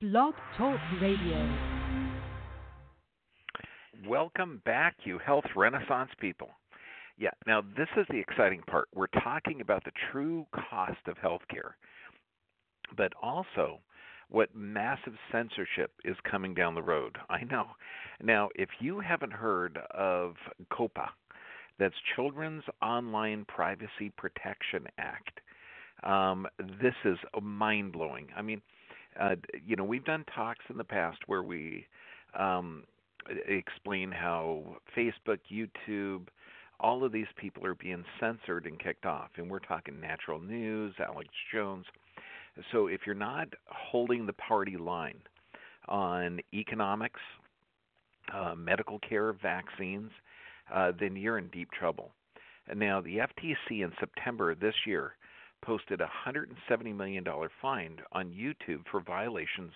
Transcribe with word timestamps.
Blog 0.00 0.34
Talk 0.56 0.78
Radio. 1.02 1.58
Welcome 4.06 4.62
back, 4.64 4.94
you 5.02 5.18
health 5.18 5.46
renaissance 5.56 6.10
people. 6.20 6.50
Yeah, 7.18 7.32
now 7.48 7.62
this 7.76 7.88
is 7.96 8.06
the 8.08 8.20
exciting 8.20 8.62
part. 8.70 8.86
We're 8.94 9.08
talking 9.08 9.60
about 9.60 9.82
the 9.82 9.90
true 10.12 10.46
cost 10.54 11.00
of 11.08 11.16
healthcare, 11.16 11.72
but 12.96 13.12
also 13.20 13.80
what 14.28 14.54
massive 14.54 15.14
censorship 15.32 15.90
is 16.04 16.14
coming 16.30 16.54
down 16.54 16.76
the 16.76 16.82
road. 16.82 17.18
I 17.28 17.42
know. 17.42 17.64
Now, 18.22 18.50
if 18.54 18.68
you 18.78 19.00
haven't 19.00 19.32
heard 19.32 19.80
of 19.90 20.36
COPPA, 20.72 21.08
that's 21.80 21.96
Children's 22.14 22.62
Online 22.80 23.44
Privacy 23.48 24.12
Protection 24.16 24.86
Act. 24.96 25.40
Um, 26.04 26.46
this 26.80 26.94
is 27.04 27.18
mind 27.42 27.90
blowing. 27.90 28.28
I 28.36 28.42
mean, 28.42 28.62
uh, 29.20 29.36
you 29.66 29.76
know, 29.76 29.84
we've 29.84 30.04
done 30.04 30.24
talks 30.34 30.64
in 30.70 30.76
the 30.76 30.84
past 30.84 31.18
where 31.26 31.42
we 31.42 31.86
um, 32.38 32.84
explain 33.48 34.10
how 34.10 34.76
Facebook, 34.96 35.38
YouTube, 35.52 36.28
all 36.80 37.04
of 37.04 37.12
these 37.12 37.26
people 37.36 37.64
are 37.66 37.74
being 37.74 38.04
censored 38.20 38.66
and 38.66 38.78
kicked 38.78 39.06
off. 39.06 39.30
And 39.36 39.50
we're 39.50 39.58
talking 39.58 40.00
natural 40.00 40.40
news, 40.40 40.94
Alex 41.04 41.28
Jones. 41.52 41.84
So 42.72 42.86
if 42.86 43.00
you're 43.06 43.14
not 43.14 43.48
holding 43.66 44.26
the 44.26 44.32
party 44.34 44.76
line 44.76 45.20
on 45.88 46.40
economics, 46.52 47.20
uh, 48.32 48.54
medical 48.54 48.98
care, 49.00 49.32
vaccines, 49.32 50.10
uh, 50.72 50.92
then 50.98 51.16
you're 51.16 51.38
in 51.38 51.48
deep 51.48 51.70
trouble. 51.72 52.12
Now, 52.74 53.00
the 53.00 53.18
FTC 53.18 53.82
in 53.82 53.92
September 53.98 54.54
this 54.54 54.74
year 54.86 55.14
posted 55.62 56.00
a 56.00 56.10
$170 56.26 56.94
million 56.94 57.24
fine 57.60 57.96
on 58.12 58.30
YouTube 58.30 58.82
for 58.90 59.00
violations 59.00 59.72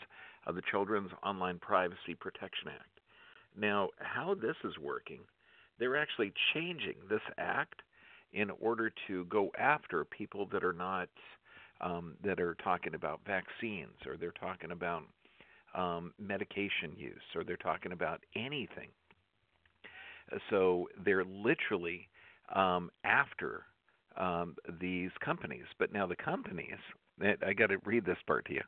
of 0.46 0.54
the 0.54 0.62
Children's 0.70 1.10
Online 1.24 1.58
Privacy 1.58 2.14
Protection 2.18 2.68
Act. 2.68 3.00
Now, 3.56 3.88
how 3.98 4.34
this 4.34 4.56
is 4.64 4.78
working, 4.78 5.20
they're 5.78 5.96
actually 5.96 6.32
changing 6.54 6.94
this 7.08 7.20
act 7.38 7.82
in 8.32 8.50
order 8.60 8.92
to 9.06 9.24
go 9.26 9.50
after 9.58 10.04
people 10.04 10.48
that 10.52 10.64
are 10.64 10.72
not 10.72 11.08
um, 11.80 12.14
that 12.22 12.40
are 12.40 12.54
talking 12.62 12.94
about 12.94 13.20
vaccines 13.26 13.96
or 14.06 14.16
they're 14.16 14.30
talking 14.30 14.70
about 14.70 15.02
um, 15.74 16.12
medication 16.18 16.92
use 16.96 17.22
or 17.34 17.42
they're 17.44 17.56
talking 17.56 17.92
about 17.92 18.20
anything. 18.36 18.88
So 20.48 20.88
they're 21.04 21.24
literally 21.24 22.08
um, 22.54 22.90
after 23.04 23.64
um, 24.16 24.56
these 24.80 25.10
companies. 25.24 25.64
But 25.78 25.92
now 25.92 26.06
the 26.06 26.16
companies, 26.16 26.78
I 27.20 27.52
got 27.52 27.68
to 27.68 27.78
read 27.84 28.04
this 28.04 28.18
part 28.26 28.46
to 28.46 28.54
you, 28.54 28.62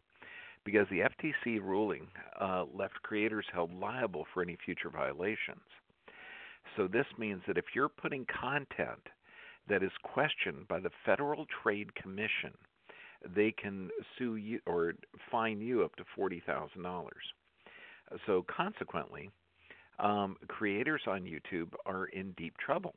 because 0.64 0.86
the 0.90 1.00
FTC 1.00 1.60
ruling 1.60 2.06
uh, 2.40 2.64
left 2.72 2.94
creators 3.02 3.46
held 3.52 3.72
liable 3.72 4.26
for 4.32 4.42
any 4.42 4.56
future 4.64 4.90
violations. 4.90 5.60
So 6.76 6.88
this 6.88 7.06
means 7.18 7.42
that 7.46 7.58
if 7.58 7.66
you're 7.74 7.88
putting 7.88 8.26
content 8.26 9.06
that 9.68 9.82
is 9.82 9.92
questioned 10.02 10.66
by 10.68 10.80
the 10.80 10.90
Federal 11.04 11.46
Trade 11.62 11.94
Commission, 11.94 12.52
they 13.34 13.52
can 13.52 13.90
sue 14.18 14.36
you 14.36 14.60
or 14.66 14.94
fine 15.30 15.60
you 15.60 15.84
up 15.84 15.96
to 15.96 16.04
forty 16.14 16.42
thousand 16.46 16.82
dollars. 16.82 17.24
So 18.26 18.44
consequently, 18.54 19.30
um, 19.98 20.36
creators 20.48 21.02
on 21.06 21.22
YouTube 21.22 21.72
are 21.86 22.06
in 22.06 22.32
deep 22.32 22.56
trouble. 22.58 22.94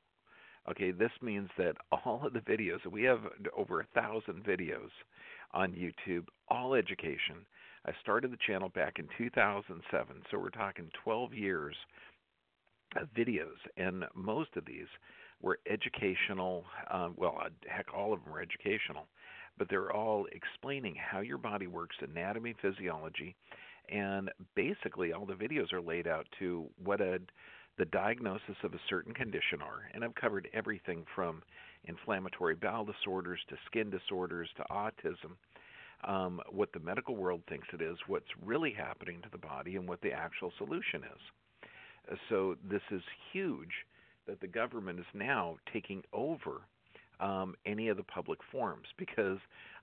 Okay, 0.69 0.91
this 0.91 1.11
means 1.21 1.49
that 1.57 1.75
all 1.91 2.21
of 2.25 2.33
the 2.33 2.39
videos 2.39 2.85
we 2.91 3.03
have 3.03 3.21
over 3.55 3.81
a 3.81 3.87
thousand 3.95 4.43
videos 4.43 4.89
on 5.53 5.71
YouTube, 5.71 6.25
all 6.49 6.73
education. 6.73 7.45
I 7.85 7.91
started 8.01 8.31
the 8.31 8.37
channel 8.45 8.69
back 8.69 8.99
in 8.99 9.07
2007, 9.17 10.21
so 10.29 10.37
we're 10.37 10.49
talking 10.49 10.89
12 11.03 11.33
years 11.33 11.75
of 12.99 13.07
videos, 13.17 13.55
and 13.77 14.03
most 14.13 14.49
of 14.57 14.65
these 14.65 14.87
were 15.41 15.59
educational. 15.69 16.65
Um, 16.91 17.13
well, 17.15 17.37
uh, 17.41 17.49
heck, 17.67 17.85
all 17.95 18.11
of 18.11 18.23
them 18.23 18.33
were 18.33 18.41
educational, 18.41 19.07
but 19.57 19.69
they're 19.69 19.93
all 19.93 20.25
explaining 20.33 20.95
how 20.95 21.21
your 21.21 21.37
body 21.37 21.67
works, 21.67 21.95
anatomy, 22.01 22.55
physiology, 22.61 23.35
and 23.89 24.29
basically 24.55 25.13
all 25.13 25.25
the 25.25 25.33
videos 25.33 25.71
are 25.71 25.81
laid 25.81 26.07
out 26.07 26.27
to 26.39 26.65
what 26.83 26.99
a 26.99 27.19
the 27.77 27.85
diagnosis 27.85 28.55
of 28.63 28.73
a 28.73 28.79
certain 28.89 29.13
condition 29.13 29.61
are, 29.61 29.89
and 29.93 30.03
I've 30.03 30.15
covered 30.15 30.49
everything 30.53 31.05
from 31.13 31.43
inflammatory 31.85 32.55
bowel 32.55 32.85
disorders 32.85 33.39
to 33.49 33.55
skin 33.65 33.89
disorders 33.89 34.49
to 34.57 34.63
autism, 34.71 35.37
um, 36.03 36.41
what 36.49 36.71
the 36.73 36.79
medical 36.79 37.15
world 37.15 37.41
thinks 37.47 37.67
it 37.73 37.81
is, 37.81 37.97
what's 38.07 38.25
really 38.43 38.71
happening 38.71 39.21
to 39.21 39.29
the 39.31 39.37
body, 39.37 39.75
and 39.75 39.87
what 39.87 40.01
the 40.01 40.11
actual 40.11 40.51
solution 40.57 41.03
is. 41.03 42.17
So 42.29 42.55
this 42.69 42.81
is 42.91 43.01
huge 43.31 43.85
that 44.27 44.41
the 44.41 44.47
government 44.47 44.99
is 44.99 45.05
now 45.13 45.57
taking 45.71 46.03
over 46.13 46.61
um, 47.19 47.55
any 47.65 47.89
of 47.89 47.97
the 47.97 48.03
public 48.03 48.39
forums 48.51 48.87
because 48.97 49.39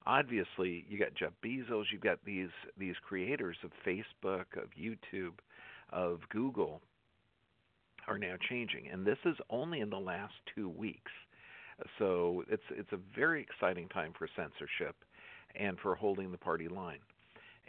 obviously 0.07 0.85
you 0.89 0.99
got 0.99 1.15
Jeff 1.15 1.33
Bezos, 1.45 1.85
you've 1.93 2.01
got 2.01 2.19
these 2.25 2.51
these 2.79 2.95
creators 3.07 3.57
of 3.65 3.71
Facebook, 3.87 4.45
of 4.57 4.71
YouTube, 4.79 5.33
of 5.91 6.21
Google 6.31 6.81
are 8.09 8.19
now 8.19 8.35
changing, 8.49 8.89
and 8.93 9.07
this 9.07 9.19
is 9.25 9.37
only 9.51 9.81
in 9.81 9.91
the 9.91 9.99
last 9.99 10.35
two 10.55 10.69
weeks. 10.69 11.13
So 11.99 12.45
it's 12.49 12.63
it's 12.71 12.93
a 12.93 12.99
very 13.17 13.43
exciting 13.43 13.89
time 13.89 14.13
for 14.17 14.29
censorship 14.37 14.97
and 15.57 15.79
for 15.81 15.95
holding 15.95 16.31
the 16.31 16.39
party 16.39 16.69
line. 16.69 17.01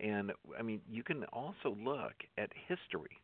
And 0.01 0.31
I 0.57 0.62
mean, 0.62 0.81
you 0.90 1.03
can 1.03 1.23
also 1.25 1.75
look 1.81 2.13
at 2.38 2.50
history. 2.68 3.18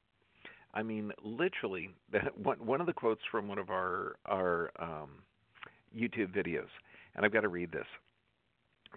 I 0.73 0.83
mean, 0.83 1.11
literally, 1.23 1.89
one 2.43 2.79
of 2.81 2.87
the 2.87 2.93
quotes 2.93 3.21
from 3.29 3.47
one 3.47 3.59
of 3.59 3.69
our 3.69 4.15
our 4.25 4.71
um, 4.79 5.09
YouTube 5.95 6.33
videos, 6.35 6.69
and 7.15 7.25
I've 7.25 7.33
got 7.33 7.41
to 7.41 7.49
read 7.49 7.71
this. 7.71 7.87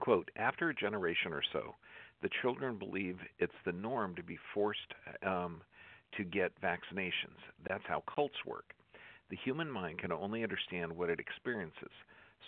Quote, 0.01 0.31
after 0.37 0.71
a 0.71 0.75
generation 0.75 1.33
or 1.33 1.43
so, 1.53 1.75
the 2.23 2.29
children 2.43 2.79
believe 2.79 3.19
it's 3.39 3.53
the 3.65 3.73
norm 3.73 4.15
to 4.17 4.23
be 4.23 4.39
forced 4.53 4.95
um, 5.25 5.61
to 6.17 6.25
get 6.25 6.53
vaccinations. 6.61 7.39
That's 7.69 7.85
how 7.87 8.03
cults 8.13 8.45
work. 8.47 8.75
The 9.31 9.37
human 9.37 9.71
mind 9.71 9.99
can 9.99 10.13
only 10.13 10.43
understand 10.43 10.93
what 10.93 11.11
it 11.11 11.19
experiences. 11.19 11.91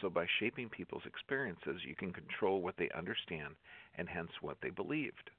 So, 0.00 0.10
by 0.10 0.26
shaping 0.38 0.68
people's 0.68 1.06
experiences, 1.06 1.80
you 1.86 1.94
can 1.94 2.12
control 2.12 2.60
what 2.60 2.76
they 2.76 2.90
understand 2.96 3.54
and 3.96 4.08
hence 4.08 4.30
what 4.42 4.58
they 4.60 4.70
believed. 4.70 5.30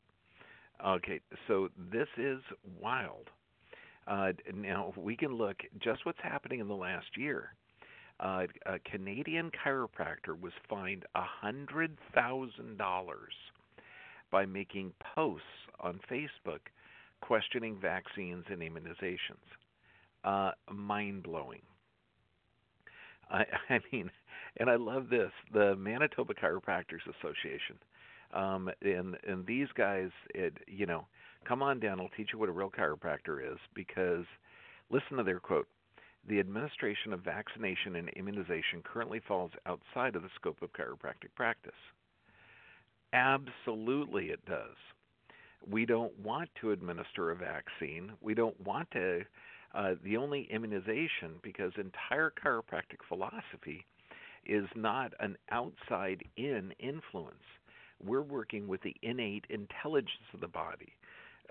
Okay, 0.86 1.20
so 1.48 1.70
this 1.92 2.08
is 2.18 2.40
wild. 2.82 3.30
Uh, 4.08 4.32
now, 4.54 4.94
we 4.96 5.16
can 5.16 5.34
look 5.36 5.58
just 5.80 6.06
what's 6.06 6.20
happening 6.24 6.60
in 6.60 6.68
the 6.68 6.76
last 6.76 7.18
year. 7.18 7.54
Uh, 8.20 8.48
a 8.66 8.80
Canadian 8.80 9.52
chiropractor 9.64 10.40
was 10.40 10.54
fined 10.68 11.06
$100,000 11.16 11.98
by 14.32 14.46
making 14.46 14.92
posts 15.16 15.46
on 15.80 16.00
Facebook 16.10 16.62
questioning 17.28 17.78
vaccines 17.82 18.46
and 18.50 18.62
immunizations. 18.62 19.44
Uh, 20.24 20.52
mind 20.74 21.24
blowing. 21.24 21.62
I, 23.30 23.46
I 23.70 23.80
mean, 23.92 24.10
and 24.58 24.70
I 24.70 24.76
love 24.76 25.10
this 25.10 25.32
the 25.54 25.76
Manitoba 25.76 26.34
Chiropractors 26.34 27.06
Association. 27.20 27.78
Um, 28.34 28.70
and 28.82 29.18
and 29.28 29.46
these 29.46 29.68
guys, 29.76 30.10
it, 30.34 30.54
you 30.68 30.86
know, 30.86 31.06
come 31.48 31.62
on 31.62 31.80
down. 31.80 32.00
I'll 32.00 32.10
teach 32.16 32.30
you 32.34 32.40
what 32.40 32.50
a 32.50 32.54
real 32.54 32.72
chiropractor 32.72 33.42
is 33.54 33.60
because 33.76 34.26
listen 34.90 35.18
to 35.18 35.24
their 35.24 35.40
quote. 35.40 35.68
The 36.30 36.40
administration 36.40 37.14
of 37.14 37.22
vaccination 37.22 37.96
and 37.96 38.10
immunization 38.10 38.82
currently 38.84 39.22
falls 39.28 39.52
outside 39.66 40.16
of 40.16 40.24
the 40.24 40.30
scope 40.36 40.62
of 40.62 40.74
chiropractic 40.74 41.34
practice. 41.36 41.72
Absolutely, 43.14 44.26
it 44.28 44.46
does. 44.46 44.76
We 45.70 45.86
don't 45.86 46.18
want 46.20 46.50
to 46.62 46.72
administer 46.72 47.32
a 47.32 47.36
vaccine. 47.36 48.12
We 48.22 48.34
don't 48.34 48.60
want 48.66 48.90
to. 48.92 49.22
Uh, 49.74 49.96
the 50.04 50.18
only 50.18 50.48
immunization, 50.52 51.36
because 51.44 51.72
entire 51.78 52.32
chiropractic 52.44 53.00
philosophy 53.08 53.86
is 54.46 54.66
not 54.76 55.14
an 55.20 55.38
outside 55.52 56.24
in 56.38 56.74
influence. 56.80 57.36
We're 58.04 58.22
working 58.22 58.68
with 58.68 58.82
the 58.82 58.96
innate 59.02 59.46
intelligence 59.50 60.24
of 60.34 60.40
the 60.40 60.48
body. 60.48 60.94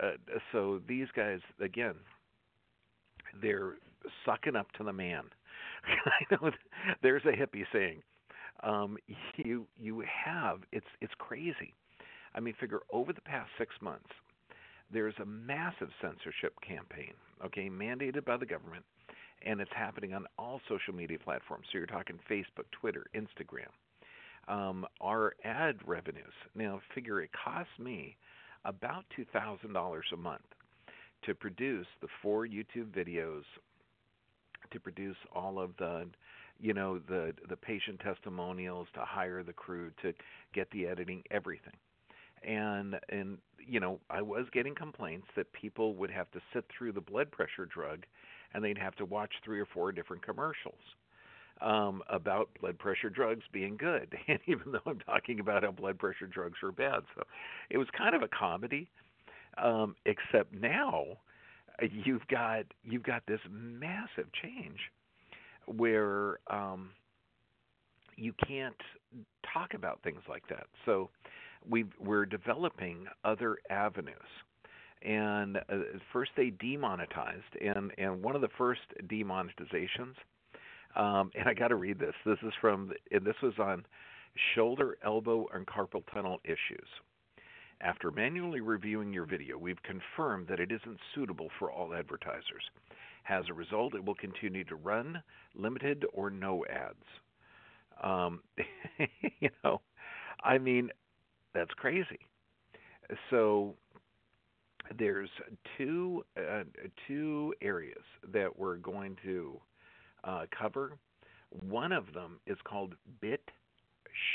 Uh, 0.03 0.13
so 0.53 0.81
these 0.89 1.09
guys, 1.15 1.41
again, 1.61 1.95
they're 3.43 3.75
sucking 4.25 4.57
up 4.57 4.71
to 4.73 4.85
the 4.85 4.93
man. 4.93 5.25
I 5.87 6.35
know 6.35 6.51
there's 7.03 7.25
a 7.25 7.33
hippie 7.33 7.65
saying. 7.73 8.03
Um, 8.63 8.97
you 9.37 9.67
you 9.79 10.03
have 10.25 10.61
it's 10.73 10.87
it's 11.01 11.13
crazy. 11.19 11.75
I 12.37 12.41
mean, 12.41 12.55
figure 12.61 12.81
over 12.93 13.13
the 13.13 13.23
past 13.23 13.51
six 13.59 13.75
months, 13.81 14.11
there's 14.93 15.15
a 15.21 15.25
massive 15.25 15.89
censorship 16.01 16.55
campaign, 16.67 17.15
okay, 17.45 17.69
mandated 17.69 18.25
by 18.25 18.37
the 18.37 18.47
government, 18.47 18.85
and 19.45 19.61
it's 19.61 19.71
happening 19.75 20.15
on 20.15 20.27
all 20.39 20.61
social 20.69 20.95
media 20.95 21.19
platforms. 21.19 21.67
So 21.73 21.79
you're 21.79 21.87
talking 21.87 22.19
Facebook, 22.31 22.67
Twitter, 22.73 23.07
Instagram. 23.15 23.73
Um, 24.49 24.87
our 25.01 25.35
ad 25.45 25.77
revenues 25.87 26.33
now 26.55 26.81
figure 26.95 27.21
it 27.21 27.31
costs 27.33 27.73
me 27.81 28.17
about 28.65 29.05
$2,000 29.19 30.01
a 30.13 30.17
month 30.17 30.43
to 31.25 31.35
produce 31.35 31.87
the 32.01 32.09
four 32.23 32.47
YouTube 32.47 32.93
videos, 32.97 33.43
to 34.71 34.81
produce 34.81 35.17
all 35.35 35.59
of 35.59 35.71
the 35.79 36.07
you 36.59 36.73
know 36.73 36.99
the 37.07 37.35
the 37.51 37.57
patient 37.57 38.01
testimonials 38.01 38.89
to 38.95 39.01
hire 39.01 39.43
the 39.43 39.53
crew 39.53 39.91
to 40.01 40.13
get 40.55 40.71
the 40.71 40.87
editing 40.87 41.23
everything 41.31 41.75
and 42.43 42.97
and 43.09 43.39
you 43.59 43.81
know 43.81 44.01
I 44.11 44.23
was 44.23 44.47
getting 44.53 44.75
complaints 44.75 45.27
that 45.37 45.53
people 45.53 45.95
would 45.95 46.11
have 46.11 46.31
to 46.33 46.41
sit 46.53 46.65
through 46.77 46.93
the 46.93 47.01
blood 47.01 47.31
pressure 47.31 47.67
drug 47.67 48.05
and 48.55 48.65
they'd 48.65 48.79
have 48.79 48.95
to 48.97 49.05
watch 49.05 49.33
three 49.45 49.61
or 49.61 49.67
four 49.67 49.93
different 49.93 50.25
commercials 50.25 50.81
um 51.63 52.03
about 52.11 52.51
blood 52.61 52.79
pressure 52.79 53.11
drugs 53.11 53.43
being 53.53 53.77
good 53.77 54.15
and 54.29 54.39
even 54.47 54.73
though 54.73 54.91
I'm 54.91 55.01
talking 55.01 55.41
about 55.41 55.65
how 55.65 55.71
blood 55.73 55.99
pressure 55.99 56.27
drugs 56.27 56.59
are 56.63 56.73
bad 56.73 57.01
so 57.17 57.23
it 57.71 57.79
was 57.79 57.89
kind 57.97 58.15
of 58.15 58.23
a 58.23 58.29
comedy 58.29 58.89
um 59.59 59.97
except 60.05 60.53
now 60.53 61.17
you've 61.91 62.27
got 62.29 62.65
you've 62.85 63.03
got 63.03 63.23
this 63.27 63.41
massive 63.51 64.27
change 64.43 64.79
where 65.67 66.39
um, 66.49 66.91
you 68.17 68.33
can't 68.47 68.77
talk 69.53 69.75
about 69.75 70.01
things 70.03 70.23
like 70.29 70.47
that. 70.49 70.67
So 70.85 71.11
we 71.69 71.85
we're 72.01 72.27
developing 72.27 73.07
other 73.25 73.59
avenues. 73.71 74.17
And 75.03 75.59
uh, 75.59 75.99
first 76.13 76.31
they 76.37 76.51
demonetized, 76.51 77.57
and 77.61 77.93
and 77.99 78.23
one 78.23 78.35
of 78.35 78.41
the 78.41 78.49
first 78.57 78.81
demonetizations, 79.07 80.15
um, 80.97 81.31
and 81.35 81.49
I 81.49 81.55
got 81.55 81.69
to 81.69 81.77
read 81.77 81.99
this. 81.99 82.15
This 82.25 82.39
is 82.43 82.53
from, 82.61 82.93
and 83.13 83.25
this 83.25 83.37
was 83.43 83.53
on 83.59 83.85
shoulder, 84.55 84.97
elbow, 85.05 85.47
and 85.55 85.67
carpal 85.67 86.03
tunnel 86.13 86.41
issues. 86.45 86.89
After 87.83 88.11
manually 88.11 88.61
reviewing 88.61 89.13
your 89.13 89.27
video, 89.27 89.59
we've 89.59 89.83
confirmed 89.83 90.49
that 90.49 90.61
it 90.61 90.73
isn't 90.73 90.99
suitable 91.15 91.51
for 91.59 91.71
all 91.71 91.95
advertisers. 91.95 92.71
As 93.29 93.45
a 93.51 93.55
result, 93.55 93.95
it 93.95 94.05
will 94.05 94.15
continue 94.15 94.65
to 94.65 94.77
run 94.77 95.23
limited 95.55 96.07
or 96.15 96.31
no 96.31 96.65
ads. 96.67 97.05
Um, 98.03 98.41
you 99.41 99.51
know, 99.63 99.83
I 100.43 100.59
mean, 100.59 100.91
that's 101.57 101.73
crazy. 101.77 102.19
So 103.31 103.75
there's 104.99 105.31
two 105.79 106.25
uh, 106.37 106.65
two 107.09 107.55
areas 107.63 108.03
that 108.33 108.59
we're 108.59 108.77
going 108.77 109.17
to 109.25 109.59
uh, 110.25 110.45
cover. 110.57 110.93
One 111.69 111.93
of 111.93 112.13
them 112.13 112.41
is 112.47 112.59
called 112.65 112.95
Bit 113.21 113.43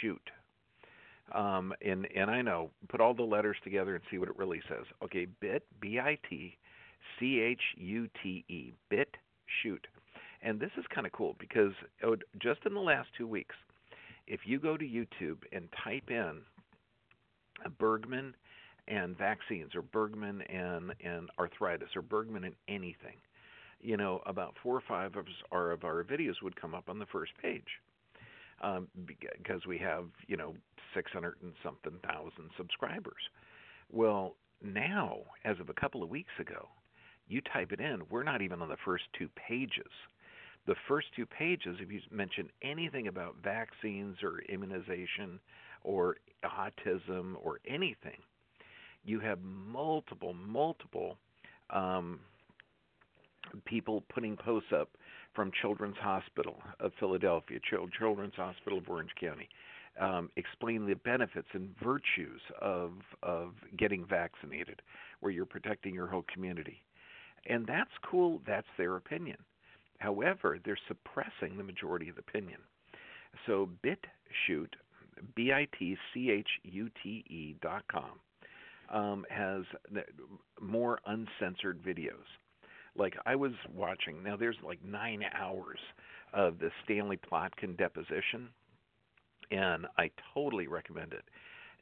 Shoot. 0.01 0.21
Um, 1.33 1.73
and 1.85 2.07
and 2.15 2.31
I 2.31 2.41
know, 2.41 2.71
put 2.89 3.00
all 3.00 3.13
the 3.13 3.21
letters 3.21 3.57
together 3.63 3.95
and 3.95 4.03
see 4.09 4.18
what 4.18 4.27
it 4.27 4.38
really 4.38 4.62
says. 4.68 4.85
Okay, 5.03 5.27
Bit 5.39 5.63
B 5.79 6.00
I 6.00 6.18
T 6.27 6.57
C 7.19 7.39
H 7.39 7.62
U 7.77 8.09
T 8.23 8.44
E, 8.50 8.73
Bit 8.89 9.15
Shoot. 9.62 9.85
And 10.41 10.59
this 10.59 10.71
is 10.75 10.85
kind 10.94 11.06
of 11.06 11.13
cool 11.13 11.35
because 11.39 11.73
oh, 12.03 12.15
just 12.41 12.62
in 12.65 12.73
the 12.73 12.79
last 12.79 13.09
two 13.15 13.27
weeks, 13.27 13.56
if 14.27 14.41
you 14.45 14.59
go 14.59 14.75
to 14.75 14.83
YouTube 14.85 15.38
and 15.51 15.69
type 15.83 16.09
in 16.09 16.41
Bergman 17.69 18.35
and 18.87 19.17
vaccines, 19.17 19.75
or 19.75 19.81
Bergman 19.81 20.41
and, 20.43 20.93
and 21.03 21.29
arthritis, 21.39 21.89
or 21.95 22.01
Bergman 22.01 22.43
and 22.43 22.55
anything, 22.67 23.17
you 23.79 23.97
know, 23.97 24.21
about 24.25 24.55
four 24.61 24.75
or 24.75 24.83
five 24.87 25.15
of 25.15 25.25
our, 25.51 25.71
of 25.71 25.83
our 25.83 26.03
videos 26.03 26.41
would 26.41 26.59
come 26.59 26.75
up 26.75 26.89
on 26.89 26.99
the 26.99 27.05
first 27.07 27.31
page. 27.41 27.79
Um, 28.61 28.87
because 29.07 29.65
we 29.65 29.79
have, 29.79 30.05
you 30.27 30.37
know, 30.37 30.53
600 30.93 31.37
and 31.41 31.53
something 31.63 31.93
thousand 32.05 32.51
subscribers. 32.57 33.23
Well, 33.91 34.35
now, 34.63 35.17
as 35.45 35.59
of 35.59 35.69
a 35.69 35.73
couple 35.73 36.03
of 36.03 36.09
weeks 36.09 36.33
ago, 36.39 36.67
you 37.27 37.41
type 37.41 37.71
it 37.71 37.79
in, 37.79 38.01
we're 38.09 38.23
not 38.23 38.41
even 38.41 38.61
on 38.61 38.69
the 38.69 38.77
first 38.85 39.05
two 39.17 39.29
pages. 39.47 39.91
The 40.67 40.75
first 40.87 41.07
two 41.15 41.25
pages, 41.25 41.77
if 41.79 41.91
you 41.91 42.01
mention 42.11 42.49
anything 42.61 43.07
about 43.07 43.37
vaccines 43.43 44.17
or 44.21 44.41
immunization 44.49 45.39
or 45.83 46.18
autism 46.44 47.36
or 47.44 47.60
anything, 47.68 48.18
you 49.04 49.19
have 49.19 49.39
multiple, 49.42 50.33
multiple 50.33 51.18
um, 51.69 52.19
people 53.66 54.04
putting 54.13 54.38
posts 54.38 54.72
up 54.74 54.89
from 55.33 55.51
Children's 55.62 55.98
Hospital 55.98 56.56
of 56.80 56.92
Philadelphia, 57.00 57.60
Children's 57.98 58.36
Hospital 58.36 58.80
of 58.80 58.89
Orange 58.89 59.12
County, 59.19 59.50
um, 60.00 60.30
explain 60.36 60.86
the 60.86 60.95
benefits 60.95 61.48
and 61.54 61.69
virtues 61.83 62.42
of 62.62 62.92
of 63.24 63.54
getting 63.78 64.06
vaccinated, 64.06 64.81
where 65.19 65.31
you're 65.31 65.45
protecting 65.45 65.94
your 65.94 66.07
whole 66.07 66.25
community. 66.33 66.81
And 67.48 67.66
that's 67.66 67.92
cool, 68.04 68.42
that's 68.45 68.68
their 68.78 68.95
opinion. 68.95 69.38
However, 70.00 70.60
they're 70.63 70.78
suppressing 70.88 71.57
the 71.57 71.63
majority 71.63 72.10
of 72.10 72.16
the 72.16 72.22
opinion. 72.22 72.60
So 73.45 73.69
BitChute, 73.83 74.74
B 75.35 75.51
I 75.51 75.67
T 75.77 75.97
C 76.13 76.31
H 76.31 76.47
U 76.63 76.89
T 77.03 77.23
E 77.27 77.55
dot 77.61 77.83
com, 77.91 78.19
um, 78.89 79.25
has 79.29 79.63
more 80.59 80.99
uncensored 81.05 81.81
videos. 81.83 82.27
Like 82.95 83.15
I 83.25 83.35
was 83.35 83.53
watching, 83.73 84.21
now 84.23 84.35
there's 84.35 84.57
like 84.65 84.83
nine 84.83 85.23
hours 85.33 85.79
of 86.33 86.59
the 86.59 86.71
Stanley 86.83 87.17
Plotkin 87.17 87.77
deposition, 87.77 88.49
and 89.49 89.87
I 89.97 90.11
totally 90.33 90.67
recommend 90.67 91.13
it. 91.13 91.23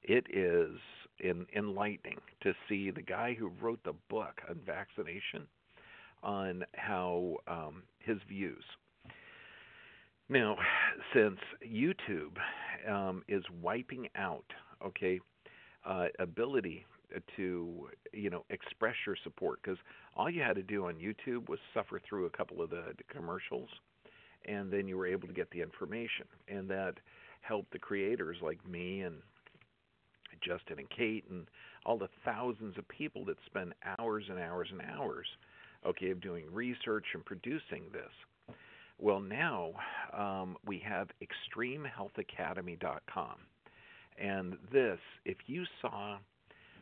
It 0.03 0.25
is 0.29 0.77
in, 1.19 1.45
enlightening 1.55 2.19
to 2.41 2.53
see 2.67 2.91
the 2.91 3.01
guy 3.01 3.35
who 3.37 3.51
wrote 3.61 3.83
the 3.83 3.93
book 4.09 4.41
on 4.49 4.59
vaccination 4.65 5.47
on 6.23 6.63
how 6.73 7.37
um, 7.47 7.83
his 7.99 8.17
views. 8.27 8.63
Now, 10.29 10.57
since 11.13 11.39
YouTube 11.65 12.37
um, 12.87 13.23
is 13.27 13.43
wiping 13.61 14.07
out, 14.15 14.45
okay, 14.85 15.19
uh, 15.85 16.05
ability 16.19 16.85
to 17.35 17.89
you 18.13 18.29
know 18.29 18.45
express 18.51 18.93
your 19.05 19.15
support 19.23 19.59
because 19.63 19.79
all 20.15 20.29
you 20.29 20.43
had 20.43 20.55
to 20.55 20.61
do 20.61 20.85
on 20.85 20.95
YouTube 20.95 21.49
was 21.49 21.57
suffer 21.73 21.99
through 22.07 22.27
a 22.27 22.29
couple 22.29 22.61
of 22.61 22.69
the, 22.69 22.83
the 22.97 23.03
commercials, 23.11 23.69
and 24.45 24.71
then 24.71 24.87
you 24.87 24.95
were 24.95 25.07
able 25.07 25.27
to 25.27 25.33
get 25.33 25.49
the 25.51 25.61
information, 25.61 26.25
and 26.47 26.69
that 26.69 26.93
helped 27.41 27.71
the 27.71 27.79
creators 27.79 28.37
like 28.41 28.59
me 28.67 29.01
and 29.01 29.15
Justin 30.41 30.79
and 30.79 30.89
Kate 30.89 31.25
and 31.29 31.47
all 31.85 31.97
the 31.97 32.09
thousands 32.23 32.77
of 32.77 32.87
people 32.87 33.25
that 33.25 33.37
spend 33.45 33.73
hours 33.97 34.25
and 34.29 34.37
hours 34.37 34.67
and 34.71 34.81
hours, 34.81 35.25
okay, 35.85 36.11
of 36.11 36.21
doing 36.21 36.45
research 36.51 37.05
and 37.13 37.25
producing 37.25 37.83
this. 37.91 38.11
Well, 39.01 39.21
now 39.21 39.71
um, 40.17 40.57
we 40.65 40.79
have 40.79 41.07
ExtremeHealthAcademy.com, 41.57 43.35
and 44.21 44.57
this, 44.73 44.99
if 45.23 45.37
you 45.47 45.63
saw 45.81 46.17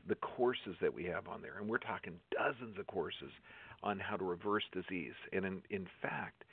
the 0.07 0.15
courses 0.15 0.75
that 0.81 0.91
we 0.93 1.03
have 1.05 1.27
on 1.27 1.43
there, 1.43 1.59
and 1.59 1.69
we're 1.69 1.77
talking 1.77 2.13
dozens 2.31 2.79
of 2.79 2.87
courses 2.87 3.29
on 3.83 3.99
how 3.99 4.15
to 4.15 4.23
reverse 4.23 4.63
disease, 4.73 5.13
and 5.31 5.45
in, 5.45 5.61
in 5.69 5.85
fact, 6.01 6.43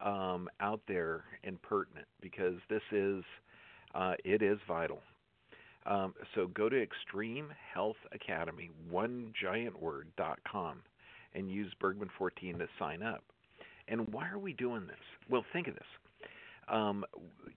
um, 0.00 0.48
out 0.60 0.80
there 0.86 1.24
and 1.44 1.60
pertinent 1.62 2.06
because 2.20 2.54
this 2.68 2.82
is 2.92 3.24
uh, 3.94 4.14
it 4.24 4.42
is 4.42 4.58
vital. 4.68 5.00
Um, 5.86 6.14
so 6.34 6.48
go 6.48 6.68
to 6.68 6.82
Extreme 6.82 7.50
Health 7.72 7.96
Academy, 8.12 8.70
one 8.90 9.32
giant 9.40 9.80
word 9.80 10.08
dot 10.16 10.38
com, 10.50 10.82
and 11.34 11.50
use 11.50 11.72
Bergman 11.80 12.10
14 12.18 12.58
to 12.58 12.66
sign 12.78 13.02
up. 13.02 13.22
And 13.88 14.12
why 14.12 14.28
are 14.28 14.38
we 14.38 14.52
doing 14.52 14.86
this? 14.86 14.96
Well, 15.30 15.44
think 15.52 15.68
of 15.68 15.74
this. 15.74 15.84
Um, 16.68 17.04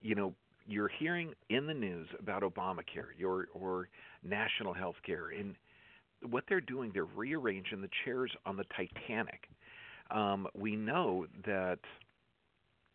you 0.01 0.13
know, 0.13 0.34
you're 0.67 0.91
hearing 1.00 1.34
in 1.50 1.65
the 1.65 1.74
news 1.74 2.08
about 2.19 2.43
Obamacare 2.43 3.08
your, 3.17 3.48
or 3.53 3.89
national 4.24 4.74
health 4.74 4.98
care, 5.03 5.29
and 5.29 5.55
what 6.29 6.43
they're 6.48 6.62
doing, 6.62 6.91
they're 6.93 7.05
rearranging 7.05 7.81
the 7.81 7.89
chairs 8.05 8.31
on 8.46 8.58
the 8.58 8.65
Titanic. 8.75 9.48
Um, 10.12 10.48
we 10.53 10.75
know 10.75 11.25
that 11.46 11.79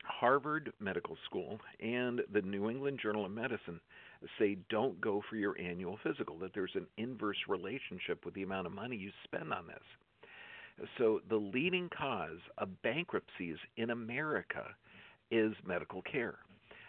Harvard 0.05 0.73
Medical 0.81 1.17
School 1.25 1.59
and 1.81 2.23
the 2.33 2.43
New 2.43 2.71
England 2.71 3.01
Journal 3.03 3.25
of 3.27 3.33
Medicine 3.33 3.81
say 4.39 4.57
don't 4.71 5.01
go 5.01 5.23
for 5.29 5.37
your 5.37 5.59
annual 5.61 5.99
physical, 6.03 6.39
that 6.39 6.53
there's 6.55 6.75
an 6.75 6.87
inverse 6.97 7.37
relationship 7.49 8.25
with 8.25 8.35
the 8.35 8.43
amount 8.43 8.67
of 8.67 8.73
money 8.73 8.97
you 8.97 9.11
spend 9.25 9.53
on 9.53 9.67
this. 9.67 9.83
So, 10.99 11.21
the 11.29 11.37
leading 11.37 11.89
cause 11.97 12.41
of 12.59 12.83
bankruptcies 12.83 13.59
in 13.77 13.91
America 13.91 14.65
is 15.31 15.55
medical 15.65 16.03
care. 16.03 16.39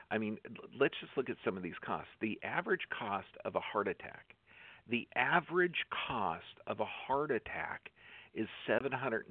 I 0.10 0.18
mean, 0.18 0.38
let's 0.80 0.96
just 1.00 1.12
look 1.18 1.30
at 1.30 1.38
some 1.44 1.58
of 1.58 1.64
these 1.64 1.78
costs. 1.86 2.10
The 2.22 2.40
average 2.44 2.88
cost 2.98 3.28
of 3.44 3.56
a 3.56 3.60
heart 3.60 3.88
attack, 3.88 4.36
the 4.90 5.08
average 5.16 5.86
cost 6.08 6.44
of 6.68 6.80
a 6.80 6.86
heart 6.86 7.32
attack 7.32 7.90
is 8.34 8.48
$760,000. 8.68 9.24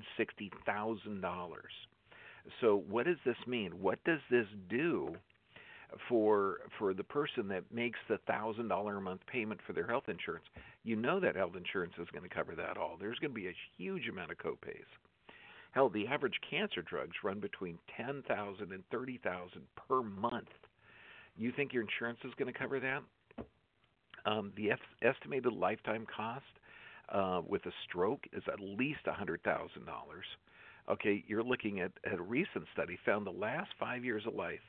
So 2.61 2.85
what 2.89 3.07
does 3.07 3.17
this 3.25 3.37
mean? 3.47 3.73
What 3.81 4.03
does 4.05 4.21
this 4.31 4.47
do 4.69 5.15
for 6.09 6.59
for 6.79 6.93
the 6.93 7.05
person 7.05 7.49
that 7.49 7.65
makes 7.73 7.99
the 8.09 8.19
thousand 8.27 8.69
dollar 8.69 8.97
a 8.97 9.01
month 9.01 9.21
payment 9.27 9.61
for 9.67 9.73
their 9.73 9.87
health 9.87 10.09
insurance? 10.09 10.45
You 10.83 10.97
know 10.97 11.21
that 11.21 11.37
health 11.37 11.57
insurance 11.57 11.95
is 11.99 12.09
going 12.13 12.29
to 12.29 12.35
cover 12.35 12.55
that 12.57 12.77
all. 12.77 12.97
There's 12.99 13.19
going 13.19 13.31
to 13.31 13.41
be 13.41 13.49
a 13.49 13.57
huge 13.77 14.09
amount 14.09 14.31
of 14.33 14.39
copays. 14.39 14.85
Hell, 15.73 15.89
the 15.89 16.07
average 16.07 16.39
cancer 16.49 16.83
drugs 16.83 17.17
run 17.25 17.41
between 17.41 17.79
ten 17.97 18.23
thousand 18.29 18.73
and 18.73 18.83
thirty 18.91 19.19
thousand 19.25 19.63
per 19.89 20.03
month. 20.03 20.49
You 21.37 21.53
think 21.57 21.73
your 21.73 21.83
insurance 21.83 22.21
is 22.25 22.33
going 22.39 22.53
to 22.53 22.59
cover 22.59 22.79
that? 22.81 23.03
Um, 24.27 24.53
the 24.57 24.71
f- 24.71 24.79
estimated 25.03 25.53
lifetime 25.53 26.07
cost 26.15 26.45
uh, 27.11 27.43
with 27.47 27.67
a 27.67 27.73
stroke 27.89 28.25
is 28.33 28.43
at 28.53 28.61
least 28.61 29.01
a 29.07 29.13
hundred 29.13 29.43
thousand 29.43 29.85
dollars. 29.87 30.25
Okay, 30.91 31.25
you're 31.27 31.43
looking 31.43 31.81
at, 31.81 31.93
at 32.05 32.19
a 32.19 32.23
recent 32.23 32.67
study 32.73 32.99
found 33.07 33.27
the 33.27 33.31
last 33.31 33.71
five 33.81 34.05
years 34.05 34.25
of 34.27 34.35
life, 34.35 34.61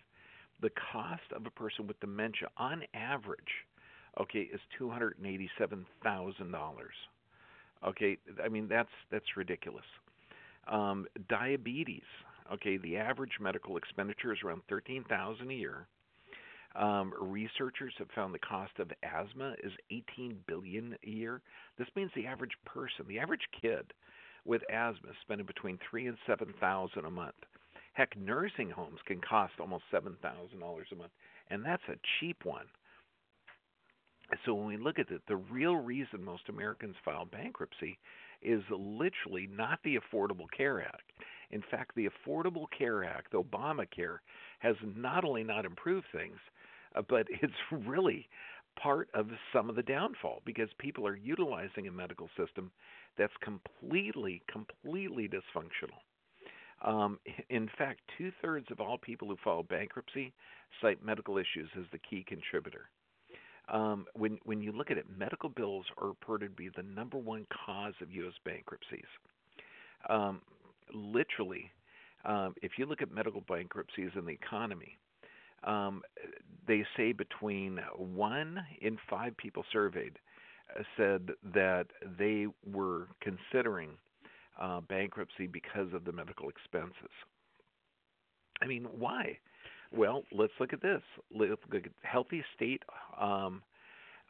the 0.62 0.70
cost 0.92 1.22
of 1.36 1.46
a 1.46 1.50
person 1.50 1.88
with 1.88 2.00
dementia 2.00 2.48
on 2.58 2.84
average, 2.94 3.42
okay, 4.22 4.50
is 4.54 4.62
two 4.78 4.90
hundred 4.90 5.18
and 5.18 5.28
eighty-seven 5.28 5.86
thousand 6.04 6.52
dollars. 6.52 6.96
Okay, 7.86 8.18
I 8.44 8.48
mean 8.48 8.68
that's 8.70 8.90
that's 9.12 9.26
ridiculous. 9.36 9.86
Um, 10.68 11.06
diabetes. 11.28 12.04
Okay, 12.54 12.78
the 12.78 12.96
average 12.96 13.38
medical 13.42 13.76
expenditure 13.76 14.32
is 14.32 14.40
around 14.44 14.62
thirteen 14.70 15.04
thousand 15.10 15.52
a 15.52 15.56
year. 15.56 15.88
Um, 16.76 17.14
researchers 17.20 17.94
have 17.98 18.10
found 18.14 18.34
the 18.34 18.40
cost 18.40 18.74
of 18.80 18.92
asthma 19.02 19.56
is 19.64 19.72
18 19.92 20.40
billion 20.46 20.98
a 21.06 21.10
year. 21.10 21.42
This 21.78 21.88
means 21.96 22.12
the 22.14 22.28
average 22.28 22.52
person, 22.66 23.06
the 23.08 23.18
average 23.18 23.48
kid 23.62 23.94
with 24.46 24.62
asthma, 24.72 25.10
spending 25.22 25.48
between 25.48 25.80
three 25.90 26.08
and 26.08 26.18
seven 26.28 26.54
thousand 26.60 27.06
a 27.06 27.12
month. 27.12 27.36
Heck, 27.94 28.18
nursing 28.18 28.70
homes 28.70 29.00
can 29.06 29.22
cost 29.22 29.54
almost 29.60 29.84
seven 29.92 30.16
thousand 30.22 30.60
dollars 30.60 30.88
a 30.92 30.96
month, 30.96 31.12
and 31.50 31.64
that's 31.64 31.84
a 31.90 31.96
cheap 32.20 32.38
one. 32.44 32.66
So 34.46 34.54
when 34.54 34.68
we 34.68 34.78
look 34.78 35.00
at 35.00 35.12
it, 35.12 35.22
the 35.28 35.36
real 35.36 35.76
reason 35.76 36.24
most 36.24 36.50
Americans 36.50 36.96
file 37.04 37.26
bankruptcy 37.26 37.98
is 38.42 38.62
literally 38.70 39.48
not 39.52 39.80
the 39.84 39.98
Affordable 39.98 40.50
Care 40.56 40.82
Act. 40.82 41.12
In 41.52 41.64
fact, 41.70 41.96
the 41.96 42.10
Affordable 42.10 42.66
Care 42.76 43.04
Act, 43.04 43.34
Obamacare, 43.34 44.18
has 44.60 44.76
not 44.96 45.24
only 45.24 45.44
not 45.44 45.66
improved 45.66 46.08
things, 46.12 46.38
uh, 46.96 47.02
but 47.08 47.28
it's 47.42 47.54
really 47.72 48.28
part 48.82 49.10
of 49.14 49.28
some 49.54 49.70
of 49.70 49.76
the 49.76 49.84
downfall 49.84 50.42
because 50.46 50.70
people 50.80 51.08
are 51.08 51.16
utilizing 51.16 51.88
a 51.88 51.92
medical 51.92 52.30
system 52.38 52.72
that's 53.18 53.34
completely, 53.42 54.42
completely 54.52 55.28
dysfunctional. 55.28 56.00
Um, 56.84 57.20
in 57.50 57.70
fact, 57.78 58.02
two 58.18 58.32
thirds 58.42 58.68
of 58.72 58.80
all 58.80 58.98
people 58.98 59.28
who 59.28 59.38
file 59.44 59.64
bankruptcy 59.64 60.34
cite 60.82 61.04
medical 61.04 61.38
issues 61.38 61.70
as 61.78 61.86
the 61.92 62.00
key 62.00 62.26
contributor. 62.28 62.90
Um, 63.68 64.06
when 64.14 64.38
when 64.44 64.62
you 64.62 64.72
look 64.72 64.92
at 64.92 64.98
it, 64.98 65.06
medical 65.18 65.50
bills 65.50 65.86
are 65.98 66.08
reported 66.08 66.50
to 66.50 66.56
be 66.56 66.70
the 66.76 66.84
number 66.84 67.18
one 67.18 67.48
cause 67.66 67.94
of 68.02 68.12
U.S. 68.12 68.34
bankruptcies. 68.44 69.08
Um, 70.08 70.42
literally, 70.94 71.72
um, 72.26 72.54
if 72.62 72.74
you 72.78 72.86
look 72.86 73.02
at 73.02 73.12
medical 73.12 73.42
bankruptcies 73.42 74.12
in 74.16 74.26
the 74.26 74.34
economy, 74.34 74.98
um, 75.64 76.04
they 76.68 76.86
say 76.96 77.12
between 77.12 77.80
one 77.98 78.60
in 78.82 78.98
five 79.10 79.36
people 79.38 79.64
surveyed 79.72 80.20
said 80.98 81.30
that 81.54 81.86
they 82.18 82.48
were 82.72 83.08
considering 83.22 83.92
uh, 84.60 84.82
bankruptcy 84.82 85.48
because 85.48 85.94
of 85.94 86.04
the 86.06 86.12
medical 86.12 86.50
expenses. 86.50 87.12
I 88.62 88.68
mean, 88.68 88.88
why? 88.98 89.38
Well, 89.92 90.24
let's 90.32 90.54
look 90.60 90.74
at 90.74 90.82
this. 90.82 91.02
Let's 91.34 91.52
look 91.72 91.86
at 91.86 91.92
Healthy 92.04 92.44
State, 92.56 92.84
um, 93.20 93.62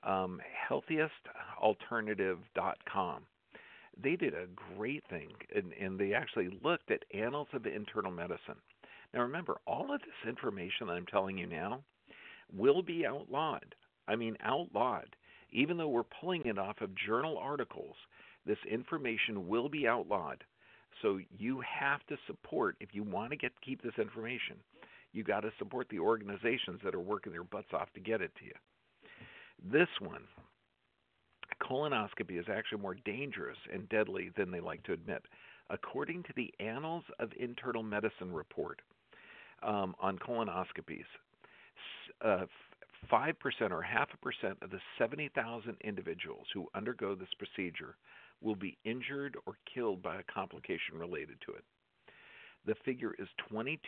um, 0.04 0.42
healthiestalternative.com. 0.70 3.22
They 4.04 4.18
did 4.18 4.34
a 4.34 4.48
great 4.75 5.06
thing, 5.10 5.30
and, 5.56 5.72
and 5.80 5.98
they 5.98 6.14
actually 6.14 6.50
looked 6.64 6.92
at 6.92 7.06
annals 7.14 7.48
of 7.54 7.66
internal 7.66 8.12
medicine. 8.12 8.58
Now, 9.14 9.22
remember, 9.22 9.56
all 9.66 9.94
of 9.94 10.02
this 10.02 10.28
information 10.28 10.88
that 10.88 10.94
I'm 10.94 11.06
telling 11.06 11.38
you 11.38 11.48
now 11.48 11.82
will 12.54 12.82
be 12.82 13.06
outlawed. 13.06 13.74
I 14.08 14.18
mean, 14.18 14.36
outlawed 14.44 15.16
even 15.55 15.77
though 15.77 15.88
we're 15.88 16.03
pulling 16.03 16.45
it 16.45 16.59
off 16.59 16.81
of 16.81 16.89
journal 16.95 17.38
articles, 17.38 17.95
this 18.45 18.57
information 18.69 19.47
will 19.47 19.69
be 19.69 19.88
outlawed. 19.88 20.43
So 21.01 21.19
you 21.38 21.62
have 21.62 22.05
to 22.07 22.17
support 22.27 22.75
if 22.79 22.89
you 22.93 23.03
want 23.03 23.31
to 23.31 23.38
get 23.38 23.51
keep 23.62 23.81
this 23.81 23.97
information. 23.97 24.57
You 25.13 25.24
got 25.24 25.41
to 25.41 25.51
support 25.57 25.88
the 25.89 26.00
organizations 26.00 26.81
that 26.83 26.93
are 26.93 27.00
working 27.00 27.31
their 27.31 27.43
butts 27.43 27.69
off 27.74 27.91
to 27.93 28.01
get 28.01 28.21
it 28.21 28.31
to 28.39 28.45
you. 28.45 28.51
This 29.71 29.88
one, 30.00 30.24
colonoscopy 31.62 32.38
is 32.38 32.45
actually 32.51 32.81
more 32.81 32.97
dangerous 33.05 33.57
and 33.74 33.88
deadly 33.88 34.31
than 34.35 34.51
they 34.51 34.59
like 34.59 34.83
to 34.83 34.93
admit. 34.93 35.24
According 35.69 36.24
to 36.24 36.33
the 36.35 36.53
Annals 36.59 37.03
of 37.19 37.31
Internal 37.39 37.81
Medicine 37.81 38.31
report 38.31 38.81
um, 39.63 39.95
on 40.01 40.19
colonoscopies, 40.19 41.05
uh, 42.24 42.45
5% 43.12 43.35
or 43.71 43.81
half 43.81 44.09
a 44.13 44.17
percent 44.17 44.57
of 44.62 44.69
the 44.69 44.79
70,000 44.97 45.75
individuals 45.83 46.47
who 46.53 46.67
undergo 46.75 47.15
this 47.15 47.33
procedure 47.38 47.95
will 48.41 48.55
be 48.55 48.77
injured 48.83 49.38
or 49.45 49.55
killed 49.74 50.01
by 50.01 50.17
a 50.17 50.33
complication 50.33 50.97
related 50.97 51.38
to 51.45 51.53
it. 51.53 51.63
The 52.65 52.75
figure 52.83 53.13
is 53.19 53.27
22% 53.51 53.79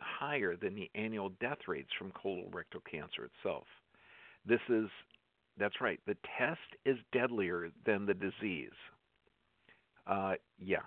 higher 0.00 0.56
than 0.56 0.74
the 0.74 0.90
annual 0.94 1.30
death 1.40 1.58
rates 1.68 1.90
from 1.98 2.12
colorectal 2.12 2.82
cancer 2.90 3.24
itself. 3.24 3.64
This 4.46 4.60
is, 4.68 4.88
that's 5.58 5.80
right, 5.80 6.00
the 6.06 6.16
test 6.38 6.60
is 6.84 6.96
deadlier 7.12 7.70
than 7.84 8.06
the 8.06 8.14
disease. 8.14 8.70
Uh, 10.06 10.34
yeah. 10.58 10.82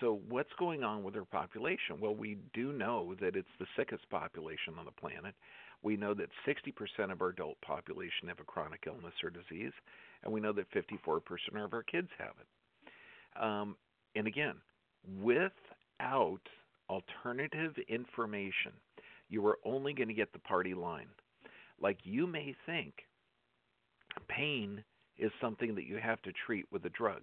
So, 0.00 0.20
what's 0.28 0.52
going 0.58 0.82
on 0.82 1.02
with 1.02 1.14
our 1.14 1.26
population? 1.26 2.00
Well, 2.00 2.14
we 2.14 2.38
do 2.54 2.72
know 2.72 3.14
that 3.20 3.36
it's 3.36 3.46
the 3.60 3.66
sickest 3.76 4.08
population 4.08 4.74
on 4.78 4.86
the 4.86 4.92
planet 4.92 5.34
we 5.84 5.96
know 5.96 6.14
that 6.14 6.30
60% 6.48 7.12
of 7.12 7.20
our 7.20 7.28
adult 7.28 7.60
population 7.60 8.28
have 8.28 8.40
a 8.40 8.44
chronic 8.44 8.84
illness 8.86 9.12
or 9.22 9.30
disease, 9.30 9.72
and 10.24 10.32
we 10.32 10.40
know 10.40 10.52
that 10.52 10.70
54% 10.72 11.20
of 11.62 11.74
our 11.74 11.82
kids 11.82 12.08
have 12.18 12.32
it. 12.40 13.42
Um, 13.42 13.76
and 14.16 14.26
again, 14.26 14.54
without 15.20 16.40
alternative 16.88 17.74
information, 17.88 18.72
you 19.28 19.46
are 19.46 19.58
only 19.64 19.92
going 19.92 20.08
to 20.08 20.14
get 20.14 20.32
the 20.32 20.38
party 20.40 20.74
line. 20.74 21.08
Like 21.80 21.98
you 22.02 22.26
may 22.26 22.54
think 22.66 22.94
pain 24.28 24.82
is 25.18 25.30
something 25.40 25.74
that 25.74 25.84
you 25.84 25.98
have 25.98 26.22
to 26.22 26.32
treat 26.46 26.64
with 26.72 26.84
a 26.86 26.90
drug. 26.90 27.22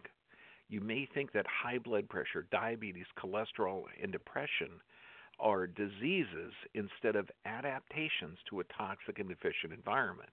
You 0.70 0.82
may 0.82 1.08
think 1.14 1.32
that 1.34 1.46
high 1.48 1.80
blood 1.80 2.08
pressure, 2.10 2.48
diabetes, 2.52 3.06
cholesterol, 3.18 3.84
and 4.02 4.12
depression 4.12 4.70
are 5.40 5.68
diseases 5.68 6.54
instead 6.74 7.16
of 7.16 7.30
adaptations 7.46 8.38
to 8.50 8.60
a 8.60 8.64
toxic 8.66 9.20
and 9.20 9.30
deficient 9.30 9.74
environment. 9.74 10.30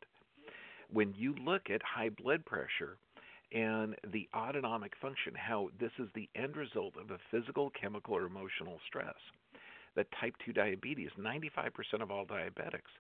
When 0.91 1.15
you 1.17 1.35
look 1.35 1.71
at 1.71 1.83
high 1.83 2.11
blood 2.11 2.45
pressure, 2.45 2.99
and 3.53 3.97
the 4.13 4.29
autonomic 4.35 4.93
function, 5.01 5.33
how 5.35 5.71
this 5.81 5.93
is 5.99 6.09
the 6.15 6.29
end 6.35 6.57
result 6.57 6.95
of 7.01 7.11
a 7.11 7.19
physical, 7.31 7.71
chemical, 7.71 8.15
or 8.15 8.27
emotional 8.27 8.79
stress. 8.87 9.15
That 9.97 10.07
type 10.21 10.35
2 10.45 10.53
diabetes, 10.53 11.09
95% 11.19 12.03
of 12.03 12.11
all 12.11 12.27
diabetics 12.27 12.93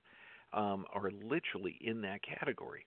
um, 0.53 0.87
are 0.93 1.11
literally 1.11 1.77
in 1.81 2.01
that 2.03 2.21
category. 2.23 2.87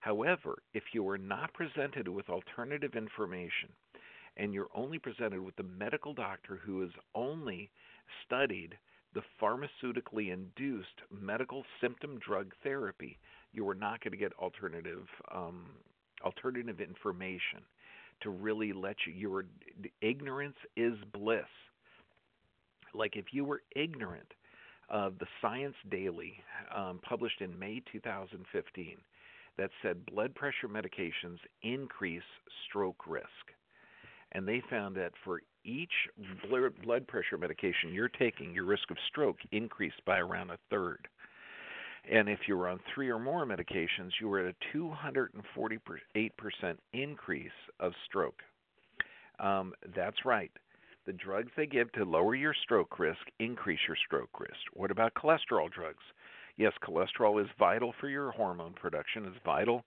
However, 0.00 0.58
if 0.74 0.84
you 0.92 1.08
are 1.08 1.18
not 1.18 1.52
presented 1.52 2.08
with 2.08 2.28
alternative 2.28 2.94
information 2.94 3.68
and 4.36 4.54
you're 4.54 4.70
only 4.74 4.98
presented 4.98 5.40
with 5.42 5.54
the 5.56 5.62
medical 5.62 6.14
doctor 6.14 6.60
who 6.64 6.82
is 6.82 6.90
only 7.14 7.70
studied 8.24 8.76
the 9.14 9.22
pharmaceutically 9.40 10.32
induced 10.32 11.02
medical 11.10 11.64
symptom 11.80 12.18
drug 12.18 12.52
therapy, 12.62 13.18
you 13.52 13.68
are 13.68 13.74
not 13.74 14.02
going 14.02 14.12
to 14.12 14.16
get 14.16 14.32
alternative 14.38 15.06
um, 15.34 15.66
alternative 16.24 16.80
information 16.80 17.60
to 18.22 18.30
really 18.30 18.72
let 18.72 18.96
you. 19.06 19.12
Your 19.12 19.44
ignorance 20.00 20.56
is 20.76 20.94
bliss. 21.12 21.44
Like 22.94 23.16
if 23.16 23.26
you 23.32 23.44
were 23.44 23.62
ignorant 23.74 24.32
of 24.88 25.18
the 25.18 25.26
Science 25.40 25.74
Daily, 25.90 26.34
um, 26.74 27.00
published 27.02 27.40
in 27.40 27.58
May 27.58 27.82
2015, 27.90 28.96
that 29.58 29.70
said 29.82 30.06
blood 30.06 30.34
pressure 30.34 30.68
medications 30.68 31.38
increase 31.62 32.22
stroke 32.66 33.06
risk. 33.06 33.26
And 34.32 34.48
they 34.48 34.62
found 34.70 34.96
that 34.96 35.12
for 35.24 35.42
each 35.64 35.92
blood 36.84 37.06
pressure 37.06 37.38
medication 37.38 37.92
you're 37.92 38.08
taking, 38.08 38.52
your 38.52 38.64
risk 38.64 38.90
of 38.90 38.96
stroke 39.08 39.36
increased 39.52 40.04
by 40.04 40.18
around 40.18 40.50
a 40.50 40.58
third. 40.70 41.06
And 42.10 42.28
if 42.28 42.40
you 42.48 42.56
were 42.56 42.68
on 42.68 42.80
three 42.94 43.10
or 43.10 43.18
more 43.18 43.46
medications, 43.46 44.10
you 44.20 44.28
were 44.28 44.40
at 44.40 44.54
a 44.54 44.76
248% 44.76 46.76
increase 46.92 47.50
of 47.78 47.92
stroke. 48.06 48.42
Um, 49.38 49.72
that's 49.94 50.24
right. 50.24 50.50
The 51.06 51.12
drugs 51.12 51.52
they 51.56 51.66
give 51.66 51.92
to 51.92 52.04
lower 52.04 52.34
your 52.34 52.54
stroke 52.62 52.98
risk 52.98 53.20
increase 53.38 53.80
your 53.86 53.96
stroke 54.06 54.40
risk. 54.40 54.58
What 54.72 54.90
about 54.90 55.14
cholesterol 55.14 55.70
drugs? 55.70 56.02
Yes, 56.62 56.74
cholesterol 56.80 57.42
is 57.42 57.48
vital 57.58 57.92
for 58.00 58.08
your 58.08 58.30
hormone 58.30 58.72
production. 58.74 59.24
It's 59.24 59.34
vital 59.44 59.82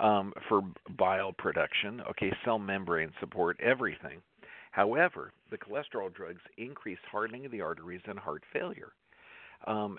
um, 0.00 0.32
for 0.48 0.62
bile 0.96 1.34
production. 1.34 2.00
Okay, 2.08 2.32
cell 2.46 2.58
membrane 2.58 3.12
support, 3.20 3.60
everything. 3.60 4.22
However, 4.70 5.32
the 5.50 5.58
cholesterol 5.58 6.10
drugs 6.14 6.40
increase 6.56 6.96
hardening 7.12 7.44
of 7.44 7.52
the 7.52 7.60
arteries 7.60 8.00
and 8.06 8.18
heart 8.18 8.42
failure. 8.54 8.92
Um, 9.66 9.98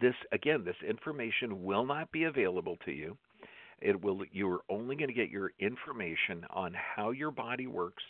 this 0.00 0.14
again, 0.32 0.64
this 0.64 0.76
information 0.88 1.62
will 1.62 1.84
not 1.84 2.10
be 2.10 2.24
available 2.24 2.78
to 2.86 2.92
you. 2.92 3.18
It 3.82 4.02
will. 4.02 4.22
You're 4.32 4.62
only 4.70 4.96
going 4.96 5.08
to 5.08 5.14
get 5.14 5.28
your 5.28 5.52
information 5.60 6.46
on 6.48 6.72
how 6.72 7.10
your 7.10 7.32
body 7.32 7.66
works 7.66 8.02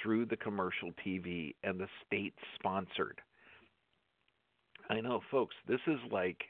through 0.00 0.26
the 0.26 0.36
commercial 0.36 0.92
TV 1.04 1.56
and 1.64 1.80
the 1.80 1.88
state 2.06 2.34
sponsored. 2.54 3.20
I 4.88 5.00
know, 5.00 5.22
folks. 5.32 5.56
This 5.66 5.80
is 5.88 5.98
like 6.12 6.44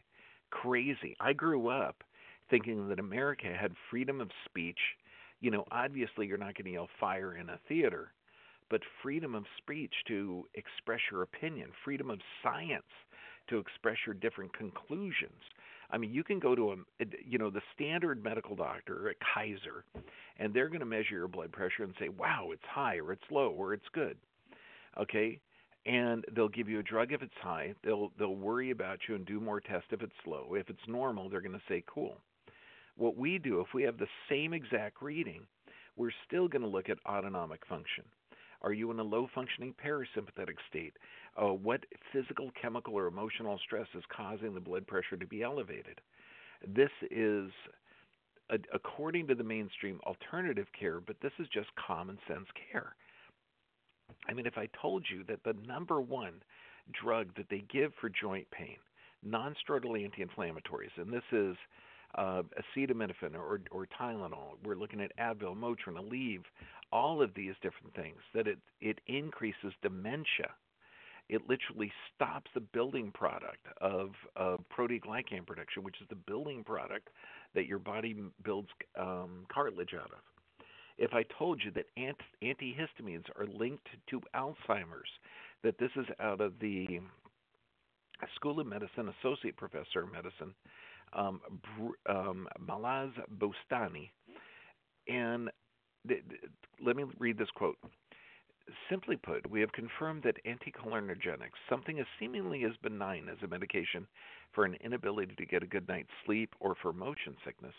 crazy. 0.63 1.17
I 1.21 1.33
grew 1.33 1.69
up 1.69 2.03
thinking 2.51 2.89
that 2.89 2.99
America 2.99 3.49
had 3.59 3.73
freedom 3.91 4.21
of 4.21 4.31
speech. 4.45 4.79
You 5.41 5.51
know, 5.51 5.65
obviously 5.71 6.27
you're 6.27 6.39
not 6.39 6.55
going 6.55 6.67
to 6.67 6.73
yell 6.73 6.89
fire 7.01 7.37
in 7.37 7.51
a 7.51 7.59
theater, 7.69 8.13
but 8.71 8.81
freedom 9.03 9.35
of 9.35 9.45
speech 9.59 9.93
to 10.09 10.45
express 10.55 11.01
your 11.11 11.23
opinion, 11.23 11.71
freedom 11.85 12.11
of 12.11 12.21
science 12.43 12.83
to 13.49 13.59
express 13.59 13.97
your 14.07 14.15
different 14.15 14.57
conclusions. 14.57 15.43
I 15.91 15.99
mean, 15.99 16.13
you 16.13 16.25
can 16.25 16.39
go 16.39 16.55
to 16.55 16.73
a, 16.73 17.05
you 17.27 17.39
know, 17.39 17.51
the 17.51 17.61
standard 17.75 18.23
medical 18.25 18.57
doctor 18.57 19.11
at 19.11 19.17
Kaiser, 19.21 19.85
and 20.39 20.53
they're 20.55 20.69
going 20.69 20.81
to 20.81 20.87
measure 20.87 21.15
your 21.15 21.29
blood 21.29 21.53
pressure 21.53 21.85
and 21.85 21.95
say, 21.99 22.09
"Wow, 22.09 22.51
it's 22.53 22.65
high," 22.65 22.97
or 22.97 23.13
"It's 23.13 23.31
low," 23.31 23.51
or 23.51 23.75
"It's 23.75 23.89
good." 23.93 24.17
Okay, 24.99 25.41
and 25.87 26.25
they'll 26.35 26.49
give 26.49 26.69
you 26.69 26.79
a 26.79 26.83
drug 26.83 27.13
if 27.13 27.23
it's 27.23 27.33
high. 27.43 27.75
They'll 27.85 28.11
they'll 28.19 28.37
worry 28.37 28.71
about 28.71 29.01
you 29.09 29.15
and 29.15 29.27
do 29.27 29.41
more 29.41 29.61
tests 29.61 29.89
if 29.91 30.03
it's 30.03 30.13
low. 30.27 30.55
If 30.55 30.71
it's 30.71 30.89
normal, 30.89 31.29
they're 31.29 31.41
going 31.41 31.53
to 31.53 31.63
say, 31.69 31.83
"Cool." 31.87 32.17
What 32.97 33.17
we 33.17 33.39
do, 33.39 33.61
if 33.61 33.75
we 33.75 33.83
have 33.83 33.99
the 33.99 34.07
same 34.29 34.53
exact 34.53 35.03
reading, 35.03 35.47
we're 35.97 36.13
still 36.27 36.47
going 36.47 36.63
to 36.63 36.69
look 36.69 36.89
at 36.89 36.99
autonomic 37.07 37.67
function. 37.67 38.05
Are 38.63 38.73
you 38.73 38.91
in 38.91 38.99
a 38.99 39.03
low 39.03 39.29
functioning 39.35 39.75
parasympathetic 39.85 40.57
state? 40.69 40.95
Uh, 41.37 41.53
what 41.53 41.85
physical, 42.13 42.51
chemical, 42.61 42.95
or 42.95 43.07
emotional 43.07 43.59
stress 43.65 43.89
is 43.95 44.05
causing 44.09 44.55
the 44.55 44.61
blood 44.61 44.87
pressure 44.87 45.17
to 45.17 45.27
be 45.27 45.43
elevated? 45.43 46.01
This 46.67 46.91
is, 47.11 47.51
a, 48.49 48.59
according 48.73 49.27
to 49.27 49.35
the 49.35 49.45
mainstream, 49.45 50.01
alternative 50.07 50.67
care, 50.79 51.01
but 51.01 51.17
this 51.21 51.33
is 51.39 51.47
just 51.53 51.69
common 51.75 52.17
sense 52.27 52.47
care. 52.73 52.95
I 54.29 54.33
mean, 54.33 54.47
if 54.47 54.59
I 54.59 54.69
told 54.81 55.05
you 55.11 55.25
that 55.25 55.45
the 55.45 55.55
number 55.67 56.01
one 56.01 56.43
drug 56.93 57.29
that 57.37 57.47
they 57.51 57.65
give 57.73 57.93
for 58.01 58.09
joint 58.09 58.51
pain, 58.51 58.77
non 59.23 59.55
steroidal 59.67 60.03
anti 60.03 60.25
inflammatories, 60.25 60.97
and 60.97 61.13
this 61.13 61.23
is 61.33 61.57
uh, 62.17 62.43
acetaminophen 62.77 63.35
or, 63.35 63.61
or 63.71 63.87
Tylenol. 63.99 64.57
We're 64.65 64.77
looking 64.77 65.01
at 65.01 65.17
Advil, 65.19 65.57
Motrin, 65.57 65.97
Aleve, 65.97 66.45
all 66.93 67.21
of 67.21 67.35
these 67.35 67.55
different 67.63 67.95
things. 67.95 68.19
That 68.35 68.47
it 68.47 68.59
it 68.81 69.01
increases 69.07 69.73
dementia. 69.83 70.51
It 71.31 71.43
literally 71.49 71.91
stops 72.15 72.51
the 72.55 72.61
building 72.61 73.11
product 73.11 73.67
of, 73.81 74.11
of 74.37 74.61
proteoglycan 74.77 75.47
production, 75.47 75.83
which 75.83 75.97
is 76.03 76.07
the 76.11 76.17
building 76.17 76.63
product 76.63 77.09
that 77.55 77.65
your 77.65 77.79
body 77.79 78.15
builds 78.45 78.69
um, 79.01 79.47
cartilage 79.51 79.95
out 79.95 80.11
of. 80.13 80.19
If 80.99 81.13
I 81.13 81.25
told 81.39 81.63
you 81.65 81.71
that 81.73 81.87
antihistamines 82.43 83.25
are 83.37 83.47
linked 83.47 83.89
to 84.11 84.21
Alzheimer's, 84.35 85.11
that 85.63 85.79
this 85.79 85.91
is 85.97 86.07
out 86.21 86.41
of 86.41 86.53
the 86.61 87.01
School 88.37 88.61
of 88.61 88.67
Medicine, 88.67 89.13
Associate 89.21 89.57
Professor 89.57 90.03
of 90.03 90.13
Medicine, 90.13 90.55
um, 91.13 91.41
um, 92.09 92.49
Malaz 92.61 93.11
Boustani. 93.39 94.11
And 95.09 95.51
th- 96.09 96.23
th- 96.29 96.43
let 96.85 96.97
me 96.97 97.05
read 97.19 97.39
this 97.39 97.51
quote. 97.55 97.79
Simply 98.89 99.17
put, 99.17 99.49
we 99.51 99.61
have 99.61 99.73
confirmed 99.73 100.23
that 100.23 100.39
anticholinergics, 100.47 101.51
something 101.69 101.99
as 102.01 102.07
seemingly 102.19 102.65
as 102.65 102.73
benign 102.83 103.29
as 103.29 103.37
a 103.43 103.47
medication 103.47 104.07
for 104.53 104.65
an 104.65 104.75
inability 104.83 105.35
to 105.35 105.45
get 105.45 105.63
a 105.63 105.67
good 105.67 105.87
night's 105.87 106.09
sleep 106.25 106.55
or 106.61 106.75
for 106.81 106.93
motion 106.93 107.37
sickness, 107.45 107.75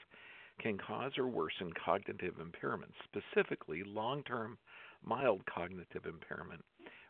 can 0.60 0.78
cause 0.78 1.18
or 1.18 1.28
worsen 1.28 1.72
cognitive 1.74 2.39
impairment, 2.39 2.94
specifically 3.04 3.84
long 3.84 4.24
term 4.24 4.58
mild 5.04 5.41
cognitive 5.46 6.06
impairment, 6.06 6.63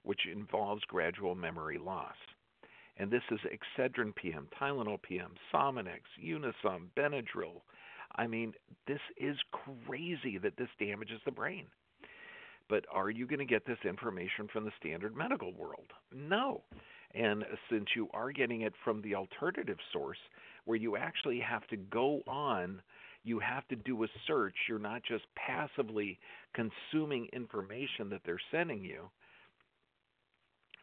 which 0.03 0.27
involves 0.31 0.84
gradual 0.86 1.36
memory 1.36 1.77
loss 1.77 2.15
and 2.97 3.12
this 3.12 3.23
is 3.31 3.39
Excedrin 3.45 4.15
PM, 4.15 4.47
Tylenol 4.60 5.01
PM, 5.01 5.34
Sominex, 5.53 6.01
Unisom, 6.23 6.88
Benadryl. 6.97 7.62
I 8.15 8.27
mean, 8.27 8.53
this 8.88 9.01
is 9.17 9.36
crazy 9.51 10.38
that 10.38 10.55
this 10.58 10.69
damages 10.79 11.19
the 11.25 11.31
brain. 11.31 11.65
But 12.69 12.86
are 12.91 13.10
you 13.10 13.27
going 13.27 13.39
to 13.39 13.45
get 13.45 13.65
this 13.65 13.77
information 13.84 14.47
from 14.51 14.63
the 14.63 14.71
standard 14.79 15.15
medical 15.15 15.53
world? 15.53 15.91
No. 16.13 16.63
And 17.13 17.43
since 17.69 17.86
you 17.95 18.08
are 18.13 18.31
getting 18.31 18.62
it 18.62 18.73
from 18.84 19.01
the 19.01 19.15
alternative 19.15 19.77
source, 19.91 20.17
where 20.63 20.77
you 20.77 20.95
actually 20.95 21.39
have 21.39 21.67
to 21.67 21.77
go 21.77 22.21
on, 22.27 22.81
you 23.25 23.39
have 23.39 23.67
to 23.67 23.75
do 23.75 24.03
a 24.03 24.07
search. 24.27 24.55
You're 24.69 24.79
not 24.79 25.01
just 25.03 25.23
passively 25.35 26.17
consuming 26.53 27.27
information 27.33 28.09
that 28.11 28.21
they're 28.25 28.39
sending 28.51 28.83
you. 28.85 29.09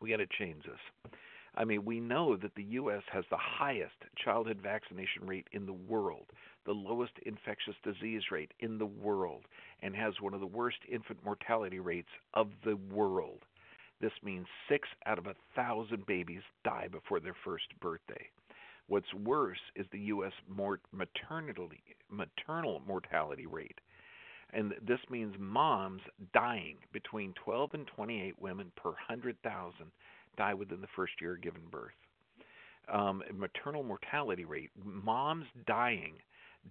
We 0.01 0.11
got 0.11 0.17
to 0.17 0.27
change 0.39 0.65
this. 0.65 1.13
I 1.55 1.65
mean, 1.65 1.85
we 1.85 2.01
know 2.01 2.37
that 2.37 2.55
the 2.57 2.65
U.S. 2.65 3.03
has 3.13 3.25
the 3.31 3.37
highest 3.39 3.95
childhood 4.25 4.59
vaccination 4.63 5.27
rate 5.27 5.47
in 5.53 5.67
the 5.67 5.73
world, 5.73 6.27
the 6.65 6.73
lowest 6.73 7.13
infectious 7.25 7.75
disease 7.85 8.23
rate 8.31 8.53
in 8.61 8.79
the 8.79 8.87
world, 8.87 9.43
and 9.81 9.95
has 9.95 10.15
one 10.21 10.35
of 10.35 10.41
the 10.41 10.47
worst 10.47 10.79
infant 10.91 11.19
mortality 11.25 11.79
rates 11.79 12.09
of 12.35 12.49
the 12.65 12.77
world. 12.93 13.41
This 14.01 14.13
means 14.25 14.47
six 14.69 14.89
out 15.07 15.19
of 15.19 15.27
a 15.27 15.37
thousand 15.55 16.07
babies 16.07 16.43
die 16.65 16.89
before 16.91 17.21
their 17.21 17.37
first 17.45 17.67
birthday. 17.81 18.29
What's 18.89 19.13
worse 19.15 19.61
is 19.77 19.87
the 19.93 19.99
U.S. 19.99 20.33
maternity, 20.49 21.83
maternal 22.11 22.83
mortality 22.87 23.47
rate. 23.47 23.81
And 24.53 24.75
this 24.87 24.99
means 25.09 25.35
moms 25.39 26.03
dying 26.35 26.77
between 26.93 27.33
12 27.43 27.71
and 27.75 27.87
28 27.87 28.35
women 28.41 28.71
per 28.77 28.91
100,000 28.91 29.75
die 30.37 30.55
within 30.55 30.81
the 30.81 30.89
first 30.95 31.15
year 31.21 31.35
of 31.35 31.43
giving 31.43 31.63
birth. 31.71 31.93
Um, 32.93 33.23
maternal 33.35 33.83
mortality 33.83 34.45
rate, 34.45 34.71
moms 34.85 35.47
dying, 35.67 36.15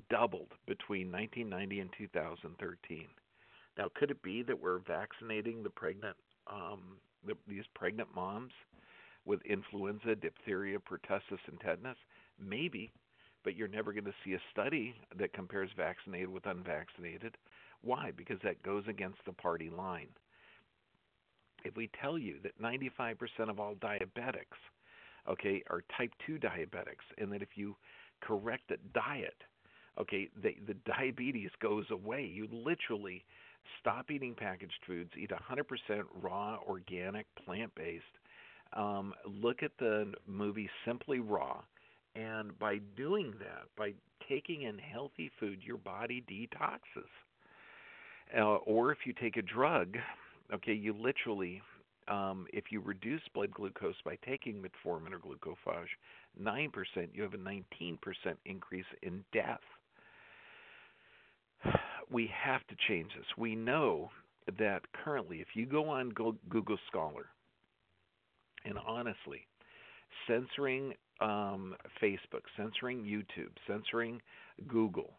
doubled 0.10 0.52
between 0.68 1.12
1990 1.12 1.80
and 1.80 1.90
2013. 1.98 3.08
Now, 3.78 3.88
could 3.96 4.12
it 4.12 4.22
be 4.22 4.44
that 4.44 4.60
we're 4.60 4.80
vaccinating 4.80 5.64
the 5.64 5.70
pregnant, 5.70 6.18
um, 6.52 6.98
the, 7.26 7.36
these 7.48 7.64
pregnant 7.74 8.10
moms 8.14 8.52
with 9.26 9.42
influenza, 9.46 10.16
diphtheria, 10.16 10.80
pertussis, 10.80 11.40
and 11.48 11.60
tetanus? 11.60 11.98
Maybe, 12.40 12.92
but 13.44 13.56
you're 13.56 13.68
never 13.68 13.94
going 13.94 14.06
to 14.06 14.14
see 14.24 14.34
a 14.34 14.42
study 14.52 14.96
that 15.18 15.34
compares 15.34 15.70
vaccinated 15.76 16.30
with 16.30 16.46
unvaccinated 16.46 17.38
Why? 17.84 18.12
Because 18.16 18.38
that 18.44 18.62
goes 18.64 18.84
against 18.88 19.20
the 19.26 19.34
party 19.34 19.70
line. 19.70 20.10
If 21.64 21.76
we 21.76 21.90
tell 22.02 22.18
you 22.18 22.38
that 22.44 22.60
95% 22.62 23.16
of 23.50 23.60
all 23.60 23.76
diabetics, 23.76 24.58
okay, 25.30 25.64
are 25.70 25.84
type 25.98 26.12
2 26.26 26.40
diabetics, 26.40 27.06
and 27.18 27.32
that 27.32 27.42
if 27.42 27.50
you 27.56 27.76
correct 28.22 28.64
the 28.70 28.78
diet, 28.94 29.38
okay, 30.00 30.30
the, 30.42 30.56
the 30.68 30.76
diabetes 30.86 31.52
goes 31.62 31.86
away. 31.92 32.24
You 32.24 32.48
literally 32.52 33.24
stop 33.80 34.10
eating 34.10 34.36
packaged 34.36 34.80
foods, 34.88 35.12
eat 35.18 35.32
100% 35.32 36.04
raw, 36.22 36.58
organic, 36.68 37.26
plant 37.46 37.74
based. 37.76 38.04
Um, 38.74 39.14
look 39.26 39.64
at 39.64 39.72
the 39.80 40.14
movie 40.28 40.70
Simply 40.86 41.20
Raw. 41.20 41.62
And 42.16 42.58
by 42.60 42.80
doing 42.98 43.34
that, 43.40 43.64
by 43.78 43.94
taking 44.28 44.64
in 44.64 44.78
healthy 44.78 45.32
food, 45.40 45.60
your 45.64 45.78
body 45.78 46.24
detoxes. 46.30 47.10
Uh, 48.38 48.58
or 48.66 48.92
if 48.92 49.00
you 49.06 49.14
take 49.14 49.38
a 49.38 49.42
drug, 49.42 49.98
okay, 50.54 50.74
you 50.74 50.94
literally, 50.94 51.62
um, 52.08 52.48
if 52.54 52.66
you 52.72 52.82
reduce 52.82 53.22
blood 53.34 53.52
glucose 53.52 53.96
by 54.06 54.18
taking 54.26 54.62
metformin 54.62 55.12
or 55.14 55.20
glucophage, 55.20 55.88
9%, 56.42 56.70
you 57.14 57.24
have 57.24 57.34
a 57.34 57.38
19% 57.38 57.98
increase 58.46 58.86
in 59.02 59.24
death. 59.34 59.62
We 62.10 62.30
have 62.44 62.68
to 62.68 62.76
change 62.90 63.12
this. 63.16 63.26
We 63.38 63.56
know 63.56 64.10
that 64.60 64.82
currently, 64.92 65.38
if 65.38 65.48
you 65.54 65.66
go 65.66 65.88
on 65.88 66.10
Google 66.10 66.78
Scholar, 66.90 67.28
and 68.66 68.78
honestly, 68.86 69.46
censoring 70.28 70.94
um, 71.20 71.76
Facebook, 72.02 72.44
censoring 72.58 73.04
YouTube, 73.04 73.52
censoring 73.68 74.22
Google, 74.68 75.14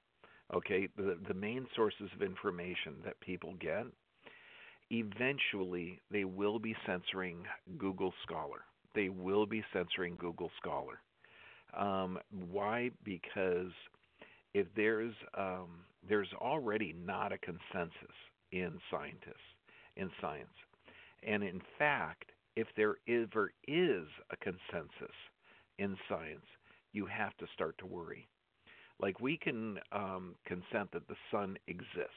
okay, 0.55 0.89
the, 0.97 1.19
the 1.27 1.35
main 1.35 1.67
sources 1.75 2.09
of 2.15 2.23
information 2.23 2.95
that 3.05 3.19
people 3.21 3.55
get, 3.61 3.87
eventually 4.91 6.01
they 6.11 6.25
will 6.25 6.59
be 6.59 6.75
censoring 6.87 7.45
Google 7.79 8.13
Scholar. 8.23 8.61
They 8.95 9.09
will 9.09 9.47
be 9.47 9.65
censoring 9.73 10.17
Google 10.19 10.51
Scholar. 10.61 11.01
Um, 11.77 12.19
why? 12.51 12.91
Because 13.05 13.73
if 14.53 14.67
there's 14.77 15.15
um, 15.37 15.81
there's 16.07 16.29
already 16.39 16.95
not 17.05 17.33
a 17.33 17.39
consensus 17.39 18.17
in 18.51 18.73
scientists 18.91 19.49
in 19.97 20.11
science, 20.21 20.53
and 21.23 21.43
in 21.43 21.63
fact, 21.79 22.32
if 22.57 22.67
there 22.77 22.97
ever 23.09 23.53
is 23.67 24.07
a 24.31 24.37
consensus 24.37 25.17
in 25.79 25.97
science, 26.09 26.45
you 26.93 27.07
have 27.07 27.37
to 27.39 27.47
start 27.55 27.77
to 27.79 27.87
worry. 27.87 28.29
Like 29.01 29.21
we 29.21 29.37
can 29.37 29.79
um, 29.91 30.35
consent 30.47 30.91
that 30.93 31.09
the 31.09 31.17
sun 31.31 31.57
exists, 31.67 32.13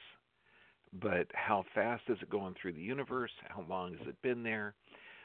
but 0.92 1.26
how 1.32 1.64
fast 1.74 2.04
is 2.08 2.18
it 2.22 2.30
going 2.30 2.54
through 2.60 2.74
the 2.74 2.80
universe? 2.80 3.32
How 3.48 3.64
long 3.68 3.96
has 3.96 4.06
it 4.06 4.20
been 4.22 4.42
there? 4.42 4.74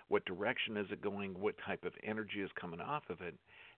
What 0.07 0.25
direction 0.25 0.75
is 0.75 0.87
it 0.91 1.01
going? 1.01 1.39
What 1.39 1.55
type 1.65 1.85
of 1.85 1.93
energy 2.03 2.41
is 2.41 2.49
coming 2.59 2.81
off 2.81 3.03
of 3.09 3.21
it? 3.21 3.35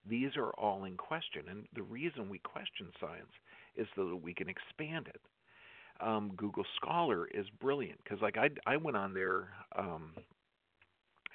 These 0.10 0.32
are 0.36 0.52
all 0.52 0.86
in 0.86 0.98
question. 0.98 1.44
And 1.50 1.66
the 1.76 1.84
reason 1.84 2.30
we 2.30 2.40
question 2.40 2.88
science 3.00 3.32
is 3.76 3.88
so 3.96 4.10
that 4.10 4.16
we 4.16 4.34
can 4.34 4.50
expand 4.50 5.08
it. 5.08 5.22
Um, 6.02 6.32
Google 6.36 6.66
Scholar 6.78 7.28
is 7.28 7.46
brilliant 7.62 8.00
because, 8.04 8.20
like, 8.22 8.38
I, 8.38 8.50
I 8.66 8.78
went 8.78 8.98
on 8.98 9.14
there 9.14 9.50
um, 9.78 10.14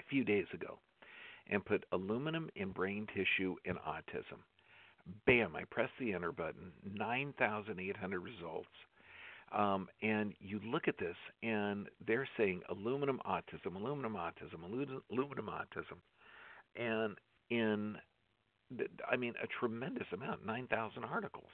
few 0.09 0.25
days 0.25 0.47
ago 0.53 0.79
and 1.51 1.65
put 1.65 1.85
aluminum 1.93 2.51
in 2.57 2.71
brain 2.71 3.07
tissue 3.15 3.57
in 3.65 3.75
autism. 3.77 4.41
Bam! 5.27 5.57
I 5.57 5.65
press 5.65 5.89
the 5.99 6.13
enter 6.13 6.33
button. 6.33 6.73
9,800 6.95 8.21
results. 8.21 8.69
Um, 9.53 9.89
and 10.03 10.35
you 10.41 10.61
look 10.65 10.89
at 10.89 10.99
this, 10.99 11.17
and 11.43 11.89
they're 12.07 12.29
saying 12.37 12.61
aluminum 12.69 13.19
autism, 13.27 13.77
aluminum 13.77 14.15
autism, 14.15 14.63
aluminum 14.63 15.47
autism, 15.49 15.97
and 16.77 17.17
in, 17.49 17.97
I 19.11 19.17
mean, 19.17 19.33
a 19.43 19.47
tremendous 19.59 20.07
amount, 20.13 20.45
9,000 20.45 21.05
articles. 21.05 21.49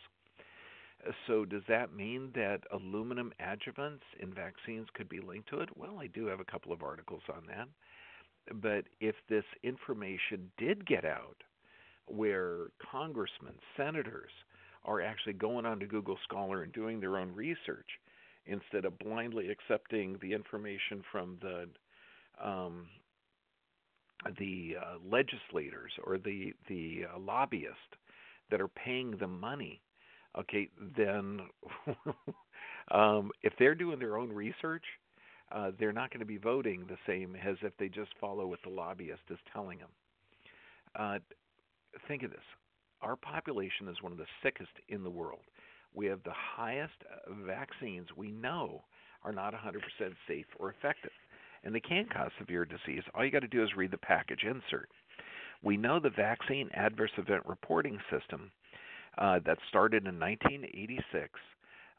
So 1.27 1.45
does 1.45 1.63
that 1.69 1.95
mean 1.95 2.31
that 2.35 2.61
aluminum 2.73 3.33
adjuvants 3.41 4.03
in 4.21 4.33
vaccines 4.33 4.89
could 4.95 5.09
be 5.09 5.21
linked 5.21 5.49
to 5.51 5.61
it? 5.61 5.69
Well, 5.77 5.99
I 6.01 6.07
do 6.09 6.27
have 6.27 6.41
a 6.41 6.45
couple 6.45 6.73
of 6.73 6.83
articles 6.83 7.23
on 7.29 7.45
that. 7.49 7.69
But 8.53 8.85
if 9.01 9.15
this 9.29 9.45
information 9.63 10.51
did 10.59 10.87
get 10.87 11.05
out, 11.05 11.37
where 12.07 12.67
congressmen, 12.91 13.55
senators 13.77 14.31
are 14.85 15.01
actually 15.01 15.33
going 15.33 15.65
onto 15.65 15.87
Google 15.87 16.19
Scholar 16.25 16.63
and 16.63 16.73
doing 16.73 17.01
their 17.01 17.17
own 17.17 17.35
research 17.35 17.89
instead 18.47 18.85
of 18.85 18.99
blindly 18.99 19.49
accepting 19.49 20.19
the 20.21 20.33
information 20.35 21.03
from 21.11 21.39
the 21.41 21.69
um, 22.45 22.89
the 24.39 24.77
uh, 24.81 24.97
legislators 25.11 25.93
or 26.05 26.19
the 26.19 26.53
the 26.69 27.05
uh, 27.15 27.19
lobbyists 27.19 27.79
that 28.51 28.61
are 28.61 28.69
paying 28.69 29.17
the 29.19 29.27
money 29.27 29.81
okay, 30.39 30.69
then 30.97 31.41
um, 32.91 33.31
if 33.43 33.53
they're 33.59 33.75
doing 33.75 33.99
their 33.99 34.17
own 34.17 34.31
research, 34.33 34.85
uh, 35.55 35.71
they're 35.79 35.93
not 35.93 36.11
going 36.11 36.21
to 36.21 36.27
be 36.27 36.37
voting 36.37 36.85
the 36.89 36.97
same 37.07 37.37
as 37.37 37.57
if 37.63 37.77
they 37.79 37.89
just 37.89 38.11
follow 38.21 38.47
what 38.47 38.59
the 38.65 38.71
lobbyist 38.71 39.23
is 39.31 39.39
telling 39.53 39.79
them. 39.79 39.89
Uh, 40.97 41.19
think 42.09 42.23
of 42.23 42.31
this 42.31 42.41
our 43.03 43.17
population 43.17 43.87
is 43.89 44.03
one 44.03 44.13
of 44.13 44.19
the 44.19 44.27
sickest 44.43 44.73
in 44.89 45.05
the 45.05 45.11
world. 45.11 45.43
We 45.95 46.07
have 46.07 46.23
the 46.25 46.33
highest 46.33 46.95
uh, 47.05 47.33
vaccines 47.47 48.09
we 48.17 48.31
know 48.31 48.83
are 49.23 49.33
not 49.33 49.55
100% 49.55 49.81
safe 50.27 50.47
or 50.59 50.71
effective, 50.71 51.13
and 51.63 51.75
they 51.75 51.81
can 51.81 52.07
cause 52.13 52.31
severe 52.39 52.65
disease. 52.65 53.03
All 53.15 53.25
you 53.25 53.31
got 53.31 53.41
to 53.41 53.49
do 53.49 53.63
is 53.63 53.77
read 53.77 53.91
the 53.91 53.99
package 53.99 54.45
insert. 54.45 54.89
We 55.63 55.77
know 55.77 56.01
the 56.01 56.11
vaccine 56.11 56.71
adverse 56.75 57.13
event 57.17 57.43
reporting 57.47 57.99
system 58.11 58.51
uh, 59.19 59.41
that 59.47 59.59
started 59.69 60.07
in 60.07 60.19
1986. 60.19 61.29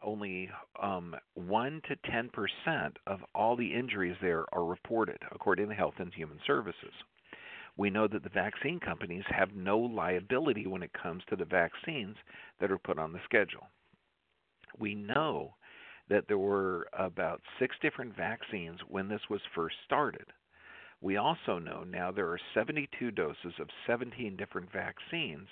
Only 0.06 0.50
um, 0.82 1.15
1 1.34 1.82
to 1.89 1.96
10 2.12 2.30
percent 2.30 2.98
of 3.08 3.20
all 3.34 3.56
the 3.56 3.74
injuries 3.74 4.15
there 4.22 4.46
are 4.54 4.63
reported, 4.63 5.18
according 5.32 5.70
to 5.70 5.76
Health 5.76 5.96
and 5.98 6.13
Human 6.13 6.39
Services. 6.46 6.94
We 7.76 7.89
know 7.89 8.08
that 8.08 8.24
the 8.24 8.30
vaccine 8.30 8.80
companies 8.80 9.24
have 9.28 9.56
no 9.56 9.80
liability 9.80 10.68
when 10.68 10.84
it 10.84 10.94
comes 10.94 11.24
to 11.28 11.36
the 11.36 11.44
vaccines 11.44 12.15
that 12.62 12.72
are 12.72 12.78
put 12.78 13.00
on 13.00 13.12
the 13.12 13.20
schedule. 13.26 13.68
We 14.78 14.96
know 14.96 15.56
that 16.10 16.28
there 16.28 16.38
were 16.38 16.88
about 16.98 17.41
six 17.60 17.76
different 17.82 18.15
vaccines 18.15 18.80
when 18.88 19.08
this 19.08 19.28
was 19.30 19.41
first 19.56 19.76
started. 19.86 20.26
We 21.02 21.18
also 21.18 21.60
know 21.60 21.84
now 21.84 22.12
there 22.12 22.30
are 22.30 22.39
72 22.54 23.12
doses 23.12 23.54
of 23.60 23.68
17 23.88 24.38
different 24.38 24.72
vaccines 24.72 25.48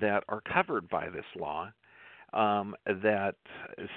that 0.00 0.24
are 0.28 0.40
covered 0.40 0.88
by 0.88 1.10
this 1.10 1.26
law 1.36 1.72
um, 2.32 2.74
that 2.86 3.34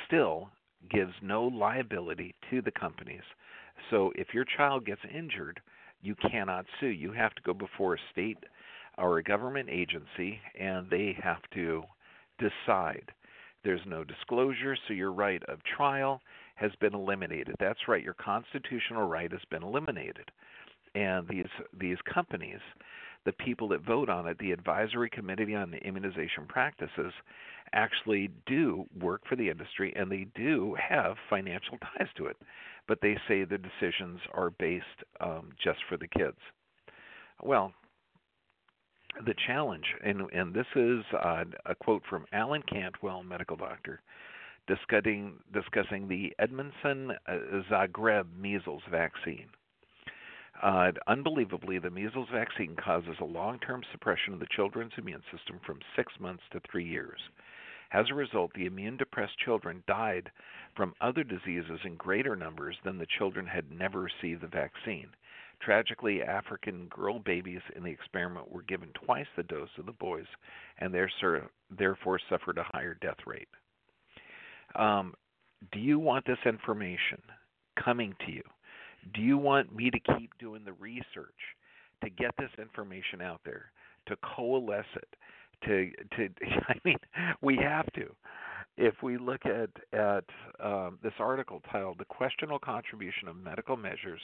still 0.07 0.49
gives 0.89 1.13
no 1.21 1.45
liability 1.45 2.35
to 2.49 2.61
the 2.61 2.71
companies. 2.71 3.23
So 3.89 4.11
if 4.15 4.33
your 4.33 4.45
child 4.57 4.85
gets 4.85 5.01
injured, 5.13 5.59
you 6.01 6.15
cannot 6.29 6.65
sue. 6.79 6.87
You 6.87 7.11
have 7.13 7.33
to 7.35 7.41
go 7.41 7.53
before 7.53 7.95
a 7.95 7.99
state 8.11 8.37
or 8.97 9.17
a 9.17 9.23
government 9.23 9.69
agency, 9.69 10.39
and 10.59 10.89
they 10.89 11.17
have 11.21 11.41
to 11.53 11.83
decide. 12.39 13.11
There's 13.63 13.81
no 13.85 14.03
disclosure, 14.03 14.77
so 14.87 14.93
your 14.93 15.11
right 15.11 15.41
of 15.49 15.59
trial 15.63 16.21
has 16.55 16.71
been 16.79 16.93
eliminated. 16.93 17.55
That's 17.59 17.87
right, 17.87 18.03
your 18.03 18.13
constitutional 18.13 19.07
right 19.07 19.31
has 19.31 19.41
been 19.49 19.63
eliminated. 19.63 20.29
And 20.93 21.27
these 21.27 21.49
these 21.77 21.97
companies 22.13 22.61
the 23.25 23.33
people 23.33 23.67
that 23.69 23.85
vote 23.85 24.09
on 24.09 24.27
it, 24.27 24.37
the 24.37 24.51
Advisory 24.51 25.09
Committee 25.09 25.55
on 25.55 25.71
the 25.71 25.79
Immunization 25.79 26.45
Practices, 26.47 27.11
actually 27.73 28.29
do 28.45 28.85
work 28.99 29.21
for 29.27 29.35
the 29.35 29.49
industry 29.49 29.93
and 29.95 30.11
they 30.11 30.27
do 30.35 30.75
have 30.75 31.15
financial 31.29 31.77
ties 31.97 32.07
to 32.17 32.25
it. 32.27 32.37
But 32.87 32.99
they 33.01 33.17
say 33.27 33.43
the 33.43 33.57
decisions 33.57 34.19
are 34.33 34.51
based 34.51 34.85
um, 35.19 35.49
just 35.63 35.79
for 35.89 35.97
the 35.97 36.07
kids. 36.07 36.37
Well, 37.41 37.73
the 39.25 39.33
challenge, 39.47 39.85
and, 40.03 40.21
and 40.31 40.53
this 40.53 40.67
is 40.75 41.03
uh, 41.13 41.45
a 41.65 41.75
quote 41.75 42.03
from 42.09 42.25
Alan 42.33 42.63
Cantwell, 42.63 43.23
medical 43.23 43.55
doctor, 43.55 44.01
discussing, 44.67 45.33
discussing 45.53 46.07
the 46.07 46.33
Edmonston 46.39 47.15
uh, 47.27 47.61
Zagreb 47.69 48.25
measles 48.39 48.81
vaccine. 48.89 49.47
Uh, 50.61 50.91
unbelievably, 51.07 51.79
the 51.79 51.89
measles 51.89 52.27
vaccine 52.31 52.75
causes 52.75 53.15
a 53.19 53.25
long 53.25 53.59
term 53.59 53.81
suppression 53.91 54.33
of 54.33 54.39
the 54.39 54.47
children's 54.55 54.93
immune 54.97 55.21
system 55.31 55.59
from 55.65 55.79
six 55.95 56.13
months 56.19 56.43
to 56.51 56.61
three 56.69 56.85
years. 56.85 57.19
As 57.95 58.09
a 58.11 58.13
result, 58.13 58.51
the 58.53 58.65
immune 58.65 58.97
depressed 58.97 59.37
children 59.39 59.81
died 59.87 60.29
from 60.75 60.93
other 60.99 61.23
diseases 61.23 61.79
in 61.85 61.95
greater 61.95 62.35
numbers 62.35 62.75
than 62.83 62.97
the 62.97 63.07
children 63.17 63.47
had 63.47 63.71
never 63.71 64.01
received 64.01 64.41
the 64.41 64.47
vaccine. 64.47 65.07
Tragically, 65.61 66.21
African 66.21 66.87
girl 66.87 67.19
babies 67.19 67.61
in 67.73 67.83
the 67.83 67.91
experiment 67.91 68.51
were 68.51 68.63
given 68.63 68.89
twice 69.05 69.27
the 69.37 69.43
dose 69.43 69.69
of 69.77 69.85
the 69.85 69.93
boys 69.93 70.25
and 70.79 70.93
therefore 70.93 72.19
suffered 72.27 72.57
a 72.57 72.67
higher 72.73 72.97
death 72.99 73.25
rate. 73.25 73.47
Um, 74.75 75.13
do 75.71 75.79
you 75.79 75.97
want 75.97 76.25
this 76.25 76.45
information 76.45 77.21
coming 77.81 78.13
to 78.25 78.31
you? 78.33 78.43
Do 79.13 79.21
you 79.21 79.37
want 79.37 79.73
me 79.73 79.89
to 79.89 80.17
keep 80.17 80.37
doing 80.37 80.65
the 80.65 80.73
research 80.73 81.05
to 82.03 82.09
get 82.09 82.35
this 82.37 82.51
information 82.57 83.21
out 83.21 83.39
there, 83.45 83.71
to 84.07 84.17
coalesce 84.17 84.85
it, 84.97 85.15
to 85.63 85.91
to 86.15 86.29
I 86.69 86.75
mean, 86.83 86.97
we 87.41 87.57
have 87.57 87.91
to. 87.93 88.07
If 88.77 88.95
we 89.01 89.17
look 89.17 89.45
at 89.45 89.69
at 89.93 90.25
um, 90.59 90.99
this 91.03 91.13
article 91.19 91.61
titled 91.71 91.97
"The 91.97 92.05
Questionable 92.05 92.59
Contribution 92.59 93.27
of 93.27 93.37
Medical 93.37 93.77
Measures 93.77 94.21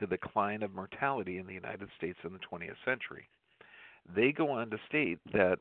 to 0.00 0.06
the 0.06 0.16
Decline 0.16 0.62
of 0.62 0.74
Mortality 0.74 1.38
in 1.38 1.46
the 1.46 1.54
United 1.54 1.88
States 1.96 2.18
in 2.24 2.32
the 2.32 2.40
20th 2.40 2.76
Century," 2.84 3.28
they 4.14 4.32
go 4.32 4.50
on 4.50 4.70
to 4.70 4.78
state 4.88 5.18
that 5.32 5.58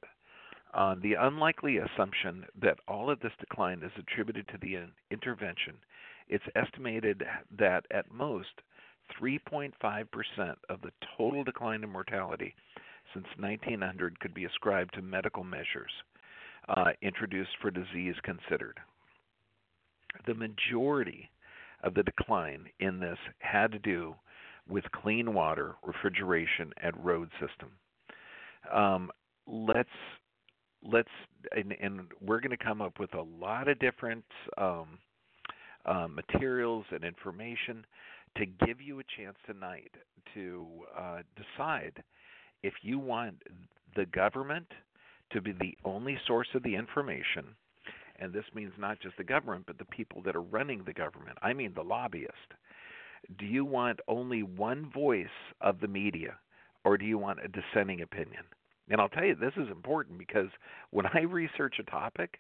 on 0.74 1.00
the 1.02 1.14
unlikely 1.14 1.78
assumption 1.78 2.46
that 2.60 2.80
all 2.88 3.10
of 3.10 3.20
this 3.20 3.32
decline 3.40 3.82
is 3.84 3.92
attributed 3.98 4.48
to 4.48 4.58
the 4.62 4.80
intervention, 5.12 5.76
it's 6.28 6.44
estimated 6.56 7.24
that 7.58 7.86
at 7.92 8.12
most 8.12 8.62
3.5% 9.22 9.74
of 10.70 10.82
the 10.82 10.92
total 11.18 11.44
decline 11.44 11.84
in 11.84 11.90
mortality 11.90 12.56
since 13.14 13.28
1900 13.38 14.20
could 14.20 14.34
be 14.34 14.46
ascribed 14.46 14.94
to 14.94 15.02
medical 15.02 15.44
measures 15.44 15.92
uh, 16.70 16.92
introduced 17.02 17.52
for 17.62 17.72
disease 17.72 18.16
considered. 18.24 18.80
The 20.26 20.34
majority 20.34 21.30
of 21.84 21.94
the 21.94 22.04
decline 22.04 22.68
in 22.80 23.00
this 23.00 23.18
had 23.40 23.72
to 23.72 23.80
do 23.80 24.16
with 24.70 24.84
clean 24.92 25.34
water, 25.34 25.76
refrigeration, 25.84 26.72
and 26.82 26.94
road 27.04 27.30
system. 27.40 27.72
Um, 28.74 29.12
let's 29.46 29.90
let's 30.84 31.10
and, 31.56 31.74
and 31.82 32.02
we're 32.22 32.40
going 32.40 32.58
to 32.58 32.64
come 32.64 32.82
up 32.82 33.00
with 33.00 33.14
a 33.14 33.22
lot 33.22 33.68
of 33.68 33.80
different 33.80 34.24
um, 34.58 35.00
uh, 35.86 36.08
materials 36.08 36.86
and 36.92 37.04
information 37.04 37.86
to 38.38 38.46
give 38.66 38.82
you 38.82 39.00
a 39.00 39.04
chance 39.18 39.36
tonight 39.46 39.92
to 40.34 40.66
uh, 40.98 41.20
decide 41.36 42.02
if 42.64 42.74
you 42.82 42.98
want 42.98 43.36
the 43.96 44.06
government 44.08 44.68
to 45.32 45.42
be 45.42 45.52
the 45.52 45.78
only 45.86 46.18
source 46.26 46.48
of 46.56 46.64
the 46.64 46.76
information, 46.76 47.46
and 48.20 48.32
this 48.32 48.46
means 48.54 48.74
not 48.78 49.00
just 49.02 49.18
the 49.18 49.24
government, 49.24 49.66
but 49.68 49.78
the 49.78 49.86
people 49.86 50.22
that 50.24 50.36
are 50.36 50.42
running 50.42 50.84
the 50.84 50.94
government. 50.94 51.38
I 51.42 51.54
mean 51.54 51.74
the 51.76 51.84
lobbyist. 51.84 52.54
Do 53.38 53.46
you 53.46 53.66
want 53.66 54.00
only 54.08 54.44
one 54.44 54.90
voice 54.92 55.28
of 55.62 55.80
the 55.80 55.88
media, 55.88 56.38
or 56.84 56.98
do 56.98 57.06
you 57.06 57.18
want 57.18 57.40
a 57.44 57.48
dissenting 57.48 58.02
opinion? 58.02 58.44
And 58.90 59.00
I'll 59.00 59.10
tell 59.10 59.26
you, 59.26 59.36
this 59.36 59.54
is 59.58 59.70
important 59.70 60.18
because 60.18 60.50
when 60.92 61.06
I 61.14 61.22
research 61.22 61.76
a 61.80 61.90
topic, 61.90 62.40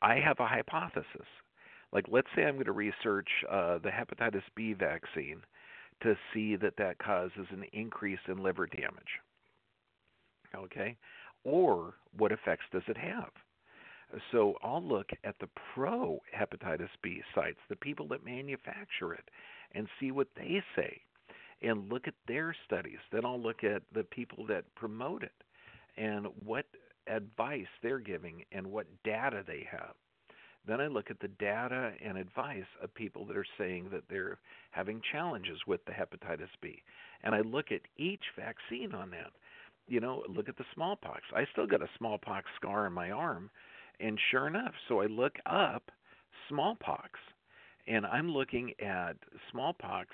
I 0.00 0.16
have 0.16 0.40
a 0.40 0.46
hypothesis. 0.46 1.26
Like, 1.92 2.06
let's 2.10 2.28
say 2.34 2.44
I'm 2.44 2.54
going 2.54 2.64
to 2.64 2.72
research 2.72 3.28
uh, 3.50 3.78
the 3.78 3.90
hepatitis 3.90 4.42
B 4.56 4.72
vaccine 4.72 5.42
to 6.02 6.16
see 6.32 6.56
that 6.56 6.76
that 6.78 6.98
causes 6.98 7.46
an 7.50 7.64
increase 7.72 8.18
in 8.28 8.42
liver 8.42 8.66
damage. 8.66 9.20
Okay? 10.54 10.96
Or 11.44 11.94
what 12.16 12.32
effects 12.32 12.64
does 12.72 12.82
it 12.88 12.96
have? 12.96 13.30
So 14.30 14.54
I'll 14.62 14.82
look 14.82 15.10
at 15.24 15.36
the 15.40 15.48
pro 15.74 16.20
hepatitis 16.38 16.90
B 17.02 17.22
sites, 17.34 17.58
the 17.68 17.76
people 17.76 18.06
that 18.08 18.24
manufacture 18.24 19.14
it, 19.14 19.24
and 19.74 19.88
see 19.98 20.10
what 20.10 20.28
they 20.36 20.62
say 20.76 21.00
and 21.62 21.90
look 21.90 22.08
at 22.08 22.14
their 22.26 22.54
studies. 22.66 22.98
Then 23.10 23.24
I'll 23.24 23.40
look 23.40 23.64
at 23.64 23.82
the 23.94 24.04
people 24.04 24.44
that 24.46 24.64
promote 24.74 25.22
it 25.22 25.32
and 25.96 26.26
what 26.44 26.66
advice 27.06 27.66
they're 27.82 27.98
giving 27.98 28.44
and 28.52 28.66
what 28.66 28.86
data 29.04 29.42
they 29.46 29.66
have. 29.70 29.94
Then 30.66 30.80
I 30.80 30.86
look 30.86 31.10
at 31.10 31.18
the 31.20 31.28
data 31.28 31.92
and 32.04 32.16
advice 32.16 32.66
of 32.82 32.94
people 32.94 33.24
that 33.26 33.36
are 33.36 33.46
saying 33.58 33.88
that 33.90 34.04
they're 34.08 34.38
having 34.70 35.00
challenges 35.10 35.58
with 35.66 35.84
the 35.84 35.92
hepatitis 35.92 36.48
B. 36.60 36.82
And 37.24 37.34
I 37.34 37.40
look 37.40 37.72
at 37.72 37.80
each 37.96 38.22
vaccine 38.36 38.94
on 38.94 39.10
that. 39.10 39.32
You 39.88 40.00
know, 40.00 40.22
look 40.28 40.48
at 40.48 40.56
the 40.56 40.64
smallpox. 40.74 41.22
I 41.34 41.44
still 41.52 41.66
got 41.66 41.82
a 41.82 41.88
smallpox 41.98 42.46
scar 42.56 42.86
on 42.86 42.92
my 42.92 43.10
arm. 43.10 43.50
And 43.98 44.18
sure 44.30 44.46
enough, 44.46 44.72
so 44.88 45.00
I 45.00 45.06
look 45.06 45.36
up 45.46 45.90
smallpox 46.48 47.18
and 47.86 48.06
I'm 48.06 48.30
looking 48.30 48.72
at 48.80 49.16
smallpox, 49.50 50.10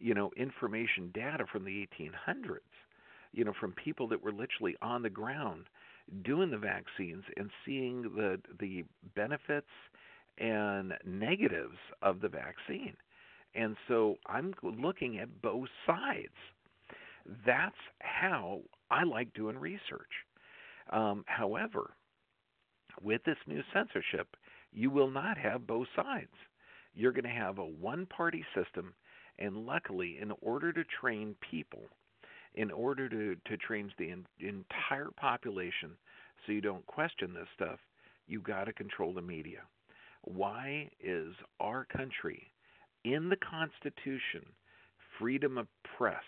you 0.00 0.14
know, 0.14 0.30
information 0.36 1.10
data 1.14 1.44
from 1.50 1.64
the 1.64 1.86
1800s, 2.00 2.58
you 3.32 3.44
know, 3.44 3.52
from 3.60 3.72
people 3.72 4.08
that 4.08 4.22
were 4.22 4.32
literally 4.32 4.76
on 4.82 5.02
the 5.02 5.10
ground 5.10 5.64
doing 6.24 6.50
the 6.50 6.58
vaccines 6.58 7.24
and 7.36 7.50
seeing 7.64 8.02
the 8.02 8.40
the 8.60 8.84
benefits 9.14 9.66
and 10.38 10.92
negatives 11.04 11.78
of 12.02 12.20
the 12.20 12.28
vaccine. 12.28 12.96
And 13.54 13.76
so 13.88 14.16
I'm 14.26 14.54
looking 14.62 15.18
at 15.18 15.40
both 15.42 15.68
sides. 15.86 16.34
That's 17.46 17.74
how 18.00 18.60
I 18.90 19.04
like 19.04 19.32
doing 19.34 19.58
research. 19.58 20.12
Um, 20.90 21.24
however, 21.26 21.94
with 23.02 23.24
this 23.24 23.38
new 23.46 23.62
censorship, 23.72 24.36
you 24.72 24.90
will 24.90 25.10
not 25.10 25.38
have 25.38 25.66
both 25.66 25.88
sides. 25.96 26.32
You're 26.94 27.12
going 27.12 27.24
to 27.24 27.30
have 27.30 27.58
a 27.58 27.64
one 27.64 28.06
party 28.06 28.44
system, 28.54 28.94
and 29.38 29.66
luckily, 29.66 30.18
in 30.20 30.32
order 30.40 30.72
to 30.72 30.84
train 31.00 31.34
people, 31.50 31.82
in 32.56 32.70
order 32.70 33.08
to, 33.08 33.36
to 33.46 33.56
train 33.56 33.92
the 33.98 34.10
in, 34.10 34.26
entire 34.40 35.10
population 35.16 35.90
so 36.44 36.52
you 36.52 36.60
don't 36.60 36.86
question 36.86 37.34
this 37.34 37.48
stuff, 37.54 37.78
you 38.26 38.40
got 38.40 38.64
to 38.64 38.72
control 38.72 39.12
the 39.12 39.22
media. 39.22 39.60
Why 40.22 40.90
is 41.02 41.34
our 41.60 41.84
country 41.84 42.50
in 43.04 43.28
the 43.28 43.36
Constitution 43.36 44.44
freedom 45.18 45.58
of 45.58 45.66
press? 45.96 46.24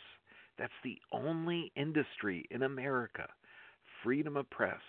That's 0.59 0.73
the 0.85 0.99
only 1.13 1.73
industry 1.77 2.47
in 2.51 2.63
America, 2.63 3.29
freedom 4.03 4.37
of 4.37 4.49
press, 4.51 4.81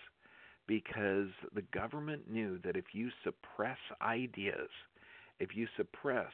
because 0.68 1.30
the 1.56 1.64
government 1.74 2.30
knew 2.30 2.60
that 2.64 2.76
if 2.76 2.86
you 2.94 3.10
suppress 3.24 3.78
ideas, 4.02 4.70
if 5.40 5.56
you 5.56 5.68
suppress 5.78 6.32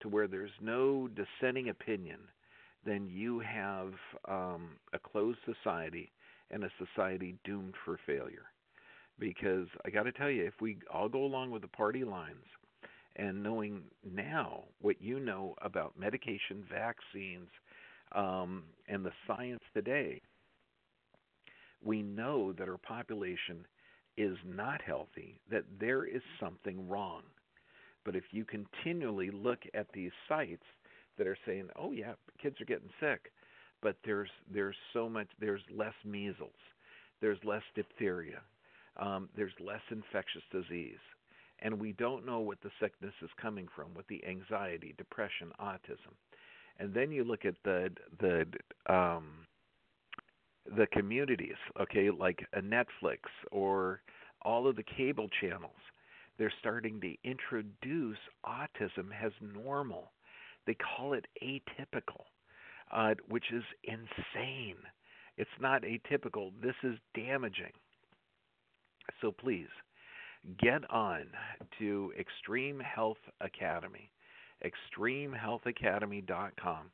to 0.00 0.08
where 0.08 0.28
there's 0.28 0.50
no 0.60 1.08
dissenting 1.08 1.68
opinion, 1.70 2.18
then 2.84 3.06
you 3.06 3.40
have 3.40 3.92
um, 4.28 4.70
a 4.92 4.98
closed 4.98 5.38
society 5.44 6.10
and 6.50 6.64
a 6.64 6.70
society 6.78 7.36
doomed 7.44 7.74
for 7.84 7.98
failure. 8.06 8.46
Because 9.18 9.68
I 9.84 9.90
got 9.90 10.04
to 10.04 10.12
tell 10.12 10.30
you, 10.30 10.44
if 10.44 10.54
we 10.60 10.78
all 10.92 11.08
go 11.08 11.24
along 11.24 11.50
with 11.50 11.62
the 11.62 11.68
party 11.68 12.04
lines 12.04 12.44
and 13.16 13.42
knowing 13.42 13.82
now 14.04 14.64
what 14.80 15.00
you 15.00 15.20
know 15.20 15.54
about 15.62 15.98
medication, 15.98 16.64
vaccines, 16.68 17.48
um, 18.12 18.64
and 18.88 19.04
the 19.04 19.12
science 19.26 19.62
today, 19.72 20.20
we 21.82 22.02
know 22.02 22.52
that 22.52 22.68
our 22.68 22.78
population 22.78 23.66
is 24.16 24.36
not 24.44 24.80
healthy, 24.82 25.38
that 25.50 25.64
there 25.80 26.04
is 26.04 26.22
something 26.40 26.88
wrong. 26.88 27.22
But 28.04 28.16
if 28.16 28.24
you 28.32 28.44
continually 28.44 29.30
look 29.30 29.60
at 29.74 29.86
these 29.92 30.12
sites 30.28 30.62
that 31.18 31.26
are 31.26 31.38
saying, 31.46 31.68
"Oh 31.76 31.92
yeah, 31.92 32.14
kids 32.40 32.60
are 32.60 32.64
getting 32.66 32.90
sick," 33.00 33.32
but 33.82 33.96
there's 34.04 34.30
there's 34.52 34.76
so 34.92 35.08
much 35.08 35.28
there's 35.38 35.62
less 35.74 35.94
measles, 36.04 36.58
there's 37.20 37.42
less 37.44 37.62
diphtheria, 37.74 38.40
um, 38.96 39.28
there's 39.36 39.52
less 39.60 39.82
infectious 39.90 40.42
disease, 40.50 41.00
and 41.60 41.80
we 41.80 41.92
don't 41.92 42.26
know 42.26 42.40
what 42.40 42.60
the 42.62 42.70
sickness 42.80 43.14
is 43.22 43.30
coming 43.40 43.68
from, 43.74 43.94
with 43.94 44.06
the 44.08 44.24
anxiety, 44.26 44.94
depression, 44.98 45.52
autism, 45.60 46.14
and 46.78 46.92
then 46.92 47.12
you 47.12 47.24
look 47.24 47.44
at 47.44 47.54
the 47.64 47.90
the 48.20 48.46
um, 48.92 49.46
the 50.76 50.86
communities, 50.88 51.56
okay, 51.80 52.10
like 52.10 52.46
a 52.54 52.60
Netflix 52.60 53.18
or 53.50 54.00
all 54.42 54.66
of 54.66 54.76
the 54.76 54.82
cable 54.82 55.28
channels. 55.40 55.72
They're 56.38 56.52
starting 56.58 57.00
to 57.00 57.14
introduce 57.22 58.18
autism 58.44 59.10
as 59.22 59.32
normal. 59.40 60.10
They 60.66 60.74
call 60.74 61.14
it 61.14 61.26
atypical, 61.42 62.24
uh, 62.92 63.14
which 63.28 63.50
is 63.52 63.64
insane. 63.84 64.76
It's 65.36 65.50
not 65.60 65.82
atypical. 65.82 66.52
This 66.62 66.76
is 66.82 66.96
damaging. 67.14 67.72
So 69.20 69.30
please 69.32 69.68
get 70.58 70.90
on 70.90 71.26
to 71.78 72.12
Extreme 72.18 72.80
Health 72.80 73.18
Academy, 73.40 74.10
extremehealthacademy.com. 74.64 76.90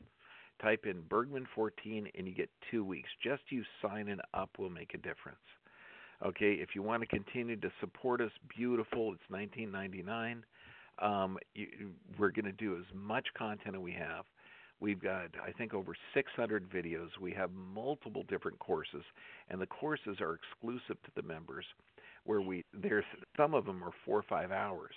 Type 0.62 0.85
in 0.85 1.00
Bergman 1.09 1.46
14 1.54 2.09
and 2.16 2.28
you 2.28 2.35
get 2.35 2.50
two 2.70 2.85
weeks. 2.85 3.09
Just 3.22 3.42
you 3.50 3.62
signing 3.80 4.18
up 4.35 4.50
will 4.59 4.68
make 4.70 4.92
a 4.94 4.98
difference. 4.98 5.38
Okay, 6.24 6.52
if 6.52 6.74
you 6.74 6.83
want 6.83 7.02
to 7.02 7.06
continue 7.06 7.56
to 7.56 7.72
support 7.80 8.20
us, 8.20 8.30
beautiful. 8.54 9.14
It's 9.14 9.22
19.99. 9.33 10.42
Um, 11.00 11.38
you, 11.54 11.68
we're 12.18 12.30
going 12.30 12.44
to 12.44 12.52
do 12.52 12.76
as 12.76 12.84
much 12.94 13.26
content 13.36 13.76
as 13.76 13.80
we 13.80 13.92
have. 13.92 14.24
We've 14.80 15.00
got, 15.00 15.26
I 15.46 15.52
think, 15.52 15.74
over 15.74 15.94
600 16.14 16.70
videos. 16.70 17.08
We 17.20 17.32
have 17.32 17.50
multiple 17.52 18.24
different 18.28 18.58
courses, 18.58 19.04
and 19.50 19.60
the 19.60 19.66
courses 19.66 20.18
are 20.20 20.34
exclusive 20.34 21.02
to 21.04 21.10
the 21.16 21.22
members. 21.22 21.64
Where 22.24 22.40
we 22.42 22.64
there's 22.74 23.04
some 23.36 23.54
of 23.54 23.64
them 23.66 23.82
are 23.82 23.92
four 24.04 24.18
or 24.18 24.22
five 24.22 24.50
hours. 24.52 24.94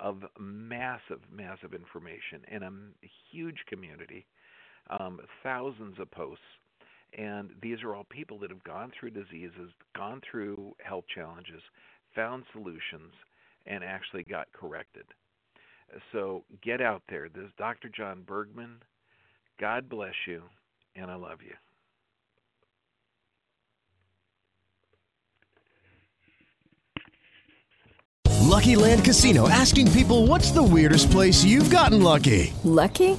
of 0.00 0.24
massive, 0.38 1.20
massive 1.30 1.72
information 1.74 2.42
in 2.50 2.62
a 2.62 2.70
huge 3.30 3.58
community, 3.68 4.26
um, 4.90 5.20
thousands 5.42 5.98
of 6.00 6.10
posts. 6.10 6.44
And 7.16 7.50
these 7.62 7.82
are 7.82 7.94
all 7.94 8.04
people 8.04 8.38
that 8.40 8.50
have 8.50 8.64
gone 8.64 8.90
through 8.98 9.10
diseases, 9.10 9.70
gone 9.96 10.20
through 10.28 10.74
health 10.82 11.04
challenges, 11.14 11.62
found 12.14 12.44
solutions, 12.52 13.12
and 13.66 13.84
actually 13.84 14.24
got 14.24 14.48
corrected. 14.52 15.04
So 16.12 16.44
get 16.62 16.80
out 16.80 17.02
there. 17.08 17.28
This 17.28 17.44
is 17.44 17.52
Dr. 17.58 17.88
John 17.88 18.22
Bergman. 18.26 18.82
God 19.60 19.88
bless 19.88 20.14
you, 20.26 20.42
and 20.96 21.10
I 21.10 21.14
love 21.14 21.38
you. 21.42 21.54
Lucky 28.54 28.76
Land 28.76 29.04
Casino 29.04 29.48
asking 29.48 29.90
people 29.90 30.28
what's 30.28 30.52
the 30.52 30.62
weirdest 30.62 31.10
place 31.10 31.42
you've 31.42 31.70
gotten 31.70 32.00
lucky? 32.00 32.52
Lucky? 32.62 33.18